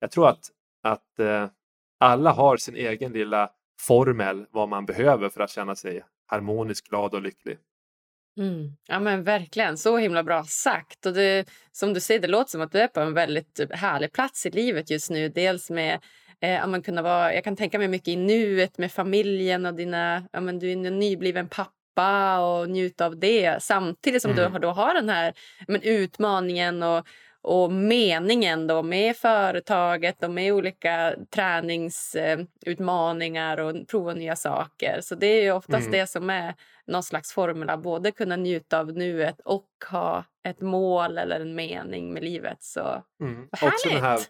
[0.00, 0.50] jag tror att,
[0.82, 1.48] att eh,
[2.00, 3.50] alla har sin egen lilla
[3.80, 7.58] formel vad man behöver för att känna sig harmonisk, glad och lycklig.
[8.38, 8.76] Mm.
[8.88, 9.78] Ja, men verkligen.
[9.78, 11.06] Så himla bra sagt.
[11.06, 14.12] Och det, som du säger, det låter som att du är på en väldigt härlig
[14.12, 15.28] plats i livet just nu.
[15.28, 16.00] Dels med
[16.40, 20.28] eh, ja, kunna vara, jag kan tänka mig mycket i nuet med familjen och dina,
[20.32, 21.79] ja, men du är en nybliven pappa
[22.40, 23.62] och njuta av det.
[23.62, 24.52] Samtidigt som Mm.
[24.52, 25.34] du då har den här
[25.68, 27.06] men utmaningen och,
[27.42, 35.00] och meningen då med företaget och med olika träningsutmaningar och prova nya saker.
[35.02, 35.92] Så det är ju oftast Mm.
[35.92, 36.54] det som är
[36.86, 37.78] någon slags formel.
[37.78, 42.62] Både kunna njuta av nuet och ha ett mål eller en mening med livet.
[42.62, 43.48] Så Mm.
[43.52, 44.20] Också den här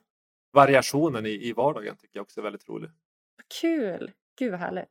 [0.52, 2.90] variationen i, i vardagen tycker jag också är väldigt rolig.
[3.60, 4.10] kul!
[4.38, 4.90] Gud vad härligt.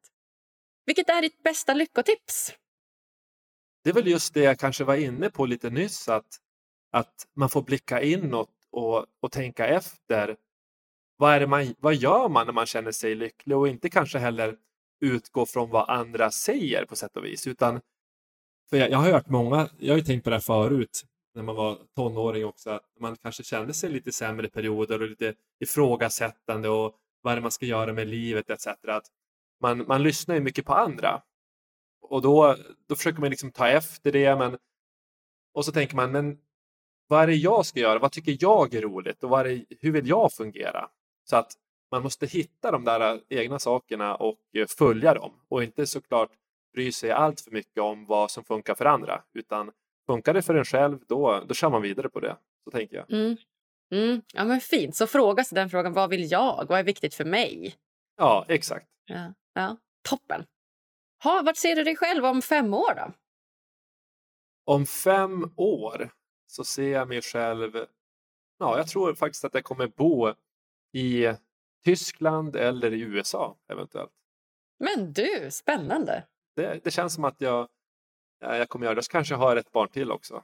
[0.89, 2.53] Vilket är ditt bästa lyckotips?
[3.83, 6.39] Det är väl just det jag kanske var inne på lite nyss, att,
[6.91, 10.35] att man får blicka inåt och, och tänka efter.
[11.17, 14.19] Vad, är det man, vad gör man när man känner sig lycklig och inte kanske
[14.19, 14.55] heller
[15.01, 17.47] utgå från vad andra säger på sätt och vis.
[17.47, 17.81] Utan,
[18.69, 21.43] för jag, jag har hört många, jag har ju tänkt på det här förut när
[21.43, 25.33] man var tonåring också, att man kanske kände sig lite sämre i perioder och lite
[25.59, 28.67] ifrågasättande och vad är det man ska göra med livet etc.
[28.67, 29.05] Att
[29.61, 31.21] man, man lyssnar ju mycket på andra.
[32.01, 32.55] Och då,
[32.87, 34.35] då försöker man liksom ta efter det.
[34.35, 34.57] Men,
[35.53, 36.37] och så tänker man, men
[37.07, 37.99] vad är det jag ska göra?
[37.99, 40.89] Vad tycker jag är roligt och vad är det, hur vill jag fungera?
[41.29, 41.53] Så att
[41.91, 46.31] man måste hitta de där egna sakerna och eh, följa dem och inte såklart
[46.73, 49.71] bry sig allt för mycket om vad som funkar för andra utan
[50.05, 52.37] funkar det för en själv då, då kör man vidare på det.
[52.63, 53.11] Så tänker jag.
[53.11, 53.37] Mm.
[53.91, 54.21] Mm.
[54.33, 54.95] Ja, men fint.
[54.95, 55.93] Så fråga sig den frågan.
[55.93, 56.65] Vad vill jag?
[56.69, 57.75] Vad är viktigt för mig?
[58.17, 58.87] Ja, exakt.
[59.05, 59.77] Ja, ja.
[60.01, 60.45] Toppen.
[61.23, 63.13] Ha, vart ser du dig själv om fem år då?
[64.65, 66.09] Om fem år
[66.47, 67.85] så ser jag mig själv...
[68.59, 70.33] Ja, jag tror faktiskt att jag kommer bo
[70.93, 71.33] i
[71.83, 74.11] Tyskland eller i USA eventuellt.
[74.79, 76.27] Men du, spännande.
[76.55, 77.67] Det, det känns som att jag,
[78.39, 79.03] jag kommer göra det.
[79.03, 80.43] Så kanske jag har ett barn till också.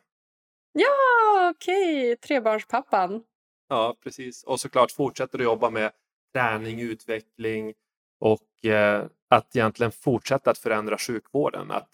[0.71, 2.13] Ja, okej.
[2.13, 2.15] Okay.
[2.15, 3.23] Trebarnspappan.
[3.67, 4.43] Ja, precis.
[4.43, 5.91] Och såklart fortsätter att jobba med
[6.33, 7.73] träning, utveckling
[8.19, 11.71] och Eh, att egentligen fortsätta att förändra sjukvården.
[11.71, 11.89] Att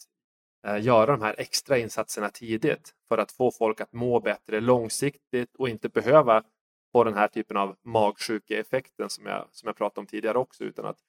[0.68, 5.56] eh, göra de här extra insatserna tidigt för att få folk att må bättre långsiktigt
[5.56, 6.44] och inte behöva
[6.92, 10.86] få den här typen av magsjukeeffekten som jag, som jag pratade om tidigare också utan
[10.86, 11.00] att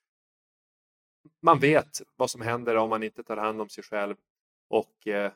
[1.42, 4.16] man vet vad som händer om man inte tar hand om sig själv
[4.68, 5.32] och eh,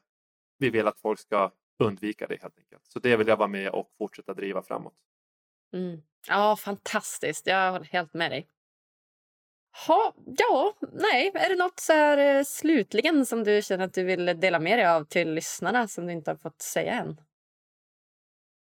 [0.59, 2.87] vi vill att folk ska undvika det helt enkelt.
[2.87, 4.95] Så det vill jag vara med och fortsätta driva framåt.
[5.72, 6.03] Mm.
[6.29, 7.47] Ja, fantastiskt.
[7.47, 8.49] Jag håller helt med dig.
[9.87, 11.33] Ha, ja, nej.
[11.35, 14.79] Är det något så här, eh, slutligen som du känner att du vill dela med
[14.79, 17.20] dig av till lyssnarna som du inte har fått säga än?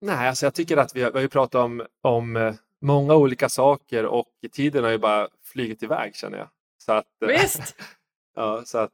[0.02, 3.50] Nej, alltså jag tycker att vi har, vi har pratat om, om eh, många olika
[3.50, 6.50] saker och tiden har ju bara flugit iväg känner jag.
[6.78, 7.76] Så att, eh, Visst!
[8.36, 8.92] ja, så att,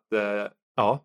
[0.76, 1.00] ja.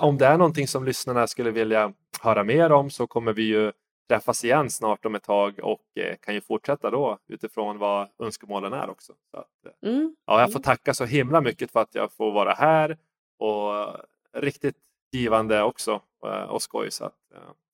[0.00, 3.72] Om det är någonting som lyssnarna skulle vilja höra mer om så kommer vi ju
[4.08, 5.82] träffas igen snart om ett tag och
[6.20, 9.12] kan ju fortsätta då utifrån vad önskemålen är också.
[9.30, 10.16] Så att, mm.
[10.26, 10.62] ja, jag får mm.
[10.62, 12.98] tacka så himla mycket för att jag får vara här
[13.38, 13.96] och
[14.32, 14.76] riktigt
[15.12, 16.00] givande också
[16.48, 16.90] och skoj.
[16.90, 17.16] Så att,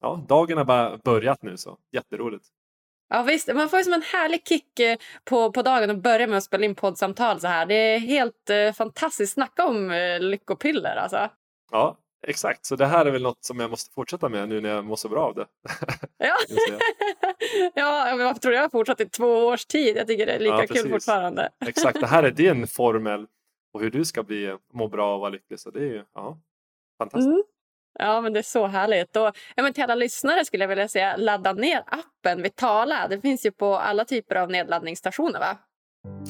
[0.01, 2.45] ja, dagen har bara börjat nu så jätteroligt.
[3.09, 4.81] Ja visst, man får ju som en härlig kick
[5.25, 7.67] på, på dagen och börja med att spela in poddsamtal så här.
[7.67, 9.33] Det är helt eh, fantastiskt.
[9.33, 11.29] Snacka om eh, lyckopiller alltså.
[11.71, 11.97] Ja,
[12.27, 12.67] exakt.
[12.67, 14.97] Så det här är väl något som jag måste fortsätta med nu när jag mår
[14.97, 15.47] så bra av det.
[16.19, 16.37] ja,
[17.75, 19.97] ja jag tror jag har fortsatt i två års tid.
[19.97, 21.51] Jag tycker det är lika ja, kul fortfarande.
[21.67, 23.27] exakt, det här är din formel
[23.73, 25.61] på hur du ska bli, må bra och vara lycklig.
[25.61, 26.39] Så det är ju ja,
[26.99, 27.27] fantastiskt.
[27.27, 27.43] Mm.
[27.99, 29.17] Ja, men det är så härligt.
[29.17, 33.09] Och, ja, men till alla lyssnare skulle jag vilja säga ladda ner appen Vitala.
[33.09, 35.59] Det finns ju på alla typer av nedladdningsstationer, va?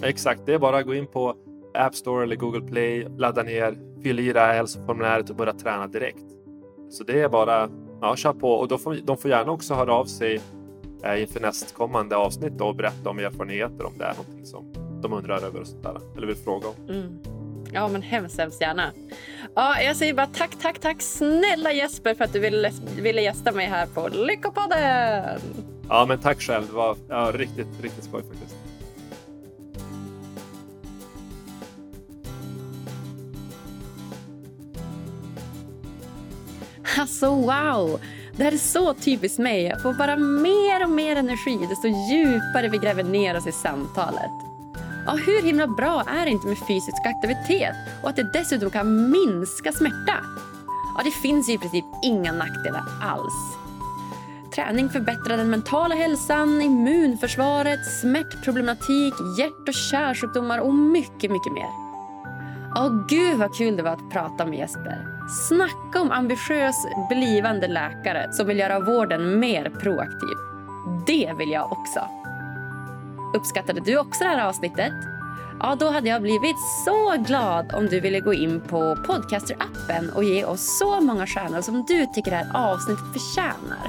[0.03, 1.36] Exakt, det är bara att gå in på
[1.75, 5.87] App Store eller Google Play, ladda ner, fyll i det här hälsoformuläret och börja träna
[5.87, 6.25] direkt.
[6.91, 7.68] Så det är bara
[8.01, 10.41] ja, kör på och då får, de får gärna också höra av sig
[11.05, 14.72] eh, inför nästkommande avsnitt och berätta om erfarenheter om det är någonting som
[15.03, 16.89] de undrar över och sådär, eller vill fråga om.
[16.89, 17.18] Mm.
[17.72, 18.93] Ja, men hemskt, hemskt gärna.
[19.55, 23.53] Ja, jag säger bara tack, tack, tack snälla Jesper för att du ville, ville gästa
[23.53, 25.41] mig här på Lyckopodden.
[25.89, 26.66] Ja, men tack själv.
[26.66, 28.53] Det var ja, riktigt, riktigt skoj faktiskt.
[37.05, 38.00] Alltså wow!
[38.36, 39.62] Det här är så typiskt mig.
[39.62, 44.30] Jag får bara mer och mer energi desto djupare vi gräver ner oss i samtalet.
[45.07, 49.11] Ja, hur himla bra är det inte med fysisk aktivitet och att det dessutom kan
[49.11, 50.16] minska smärta?
[50.96, 53.57] Ja, det finns ju i princip inga nackdelar alls.
[54.55, 61.84] Träning förbättrar den mentala hälsan, immunförsvaret, smärtproblematik, hjärt och kärlsjukdomar och mycket, mycket mer.
[62.77, 65.07] Åh, gud vad kul det var att prata med Jesper.
[65.49, 66.77] Snacka om ambitiös
[67.09, 70.37] blivande läkare som vill göra vården mer proaktiv.
[71.07, 72.01] Det vill jag också.
[73.37, 74.93] Uppskattade du också det här avsnittet?
[75.61, 80.25] Ja, då hade jag blivit så glad om du ville gå in på Podcaster-appen och
[80.25, 83.89] ge oss så många stjärnor som du tycker det här avsnittet förtjänar.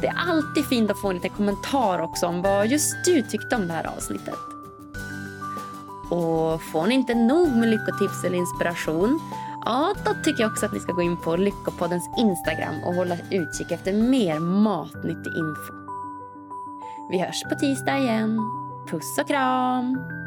[0.00, 3.56] Det är alltid fint att få en liten kommentar också om vad just du tyckte
[3.56, 4.53] om det här avsnittet.
[6.14, 9.20] Och får ni inte nog med lyckotips eller inspiration
[9.64, 13.16] Ja, då tycker jag också att ni ska gå in på Lyckopoddens Instagram och hålla
[13.30, 15.74] utkik efter mer matnyttig info.
[17.10, 18.38] Vi hörs på tisdag igen.
[18.90, 20.23] Puss och kram!